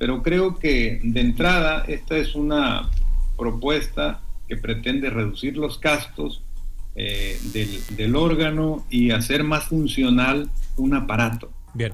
Pero 0.02 0.24
creo 0.24 0.58
que 0.58 1.00
de 1.04 1.22
entrada 1.22 1.86
esta 1.88 2.18
es 2.18 2.34
una 2.34 2.90
propuesta 3.38 4.20
que 4.48 4.58
pretende 4.58 5.12
reducir 5.12 5.58
los 5.58 5.80
gastos 5.80 6.42
eh, 6.96 7.38
del, 7.54 7.70
del 7.96 8.16
órgano 8.16 8.84
y 8.90 9.12
hacer 9.12 9.44
más 9.44 9.66
funcional 9.66 10.50
un 10.76 10.96
aparato. 10.96 11.52
Bien. 11.76 11.94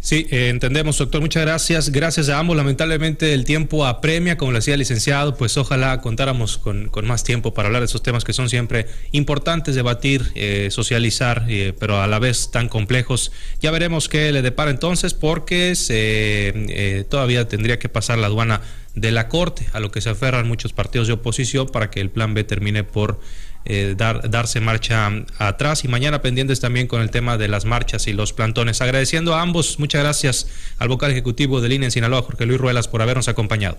Sí, 0.00 0.28
eh, 0.30 0.48
entendemos, 0.48 0.96
doctor. 0.96 1.20
Muchas 1.20 1.42
gracias. 1.42 1.90
Gracias 1.90 2.28
a 2.28 2.38
ambos. 2.38 2.56
Lamentablemente 2.56 3.34
el 3.34 3.44
tiempo 3.44 3.84
apremia, 3.84 4.38
como 4.38 4.52
le 4.52 4.58
decía 4.58 4.74
el 4.74 4.78
licenciado, 4.78 5.36
pues 5.36 5.56
ojalá 5.56 6.00
contáramos 6.00 6.56
con, 6.56 6.90
más 7.02 7.24
tiempo 7.24 7.52
para 7.52 7.66
hablar 7.66 7.82
de 7.82 7.86
esos 7.86 8.02
temas 8.02 8.24
que 8.24 8.32
son 8.32 8.48
siempre 8.48 8.86
importantes, 9.10 9.74
debatir, 9.74 10.30
eh, 10.36 10.68
socializar, 10.70 11.46
eh, 11.48 11.74
pero 11.78 12.00
a 12.00 12.06
la 12.06 12.20
vez 12.20 12.52
tan 12.52 12.68
complejos. 12.68 13.32
Ya 13.60 13.72
veremos 13.72 14.08
qué 14.08 14.30
le 14.30 14.40
depara 14.40 14.70
entonces, 14.70 15.14
porque 15.14 15.74
se, 15.74 17.06
todavía 17.08 17.48
tendría 17.48 17.80
que 17.80 17.88
pasar 17.88 18.18
la 18.18 18.28
aduana 18.28 18.60
de 18.94 19.10
la 19.10 19.28
Corte, 19.28 19.66
a 19.72 19.80
lo 19.80 19.90
que 19.90 20.00
se 20.00 20.10
aferran 20.10 20.46
muchos 20.46 20.72
partidos 20.72 21.08
de 21.08 21.14
oposición 21.14 21.68
para 21.68 21.90
que 21.90 22.00
el 22.00 22.10
plan 22.10 22.34
B 22.34 22.44
termine 22.44 22.84
por 22.84 23.20
eh, 23.68 23.94
dar, 23.96 24.30
darse 24.30 24.60
marcha 24.60 25.10
atrás 25.38 25.84
y 25.84 25.88
mañana 25.88 26.22
pendientes 26.22 26.58
también 26.58 26.86
con 26.86 27.02
el 27.02 27.10
tema 27.10 27.36
de 27.36 27.48
las 27.48 27.64
marchas 27.64 28.08
y 28.08 28.14
los 28.14 28.32
plantones. 28.32 28.80
Agradeciendo 28.80 29.34
a 29.34 29.42
ambos, 29.42 29.78
muchas 29.78 30.02
gracias 30.02 30.48
al 30.78 30.88
vocal 30.88 31.10
ejecutivo 31.10 31.60
del 31.60 31.74
INE 31.74 31.86
en 31.86 31.92
Sinaloa, 31.92 32.22
Jorge 32.22 32.46
Luis 32.46 32.58
Ruelas, 32.58 32.88
por 32.88 33.02
habernos 33.02 33.28
acompañado. 33.28 33.76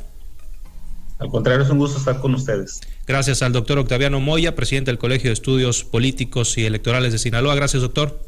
Al 1.19 1.29
contrario, 1.29 1.63
es 1.63 1.69
un 1.69 1.79
gusto 1.79 1.97
estar 1.97 2.19
con 2.19 2.33
ustedes. 2.33 2.79
Gracias 3.05 3.41
al 3.41 3.51
doctor 3.51 3.77
Octaviano 3.77 4.19
Moya, 4.21 4.55
presidente 4.55 4.91
del 4.91 4.97
Colegio 4.97 5.29
de 5.29 5.33
Estudios 5.33 5.83
Políticos 5.83 6.57
y 6.57 6.65
Electorales 6.65 7.11
de 7.11 7.17
Sinaloa. 7.17 7.55
Gracias, 7.55 7.81
doctor. 7.81 8.23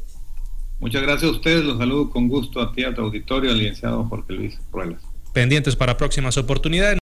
Muchas 0.79 1.01
gracias 1.03 1.31
a 1.31 1.35
ustedes. 1.35 1.63
Los 1.63 1.77
saludo 1.77 2.09
con 2.09 2.27
gusto 2.27 2.59
a 2.59 2.73
ti, 2.73 2.83
a 2.83 2.93
tu 2.93 3.01
auditorio, 3.01 3.51
al 3.51 3.59
licenciado 3.59 4.03
Jorge 4.05 4.33
Luis 4.33 4.57
Ruelas. 4.71 5.01
Pendientes 5.31 5.77
para 5.77 5.95
próximas 5.95 6.37
oportunidades. 6.37 6.99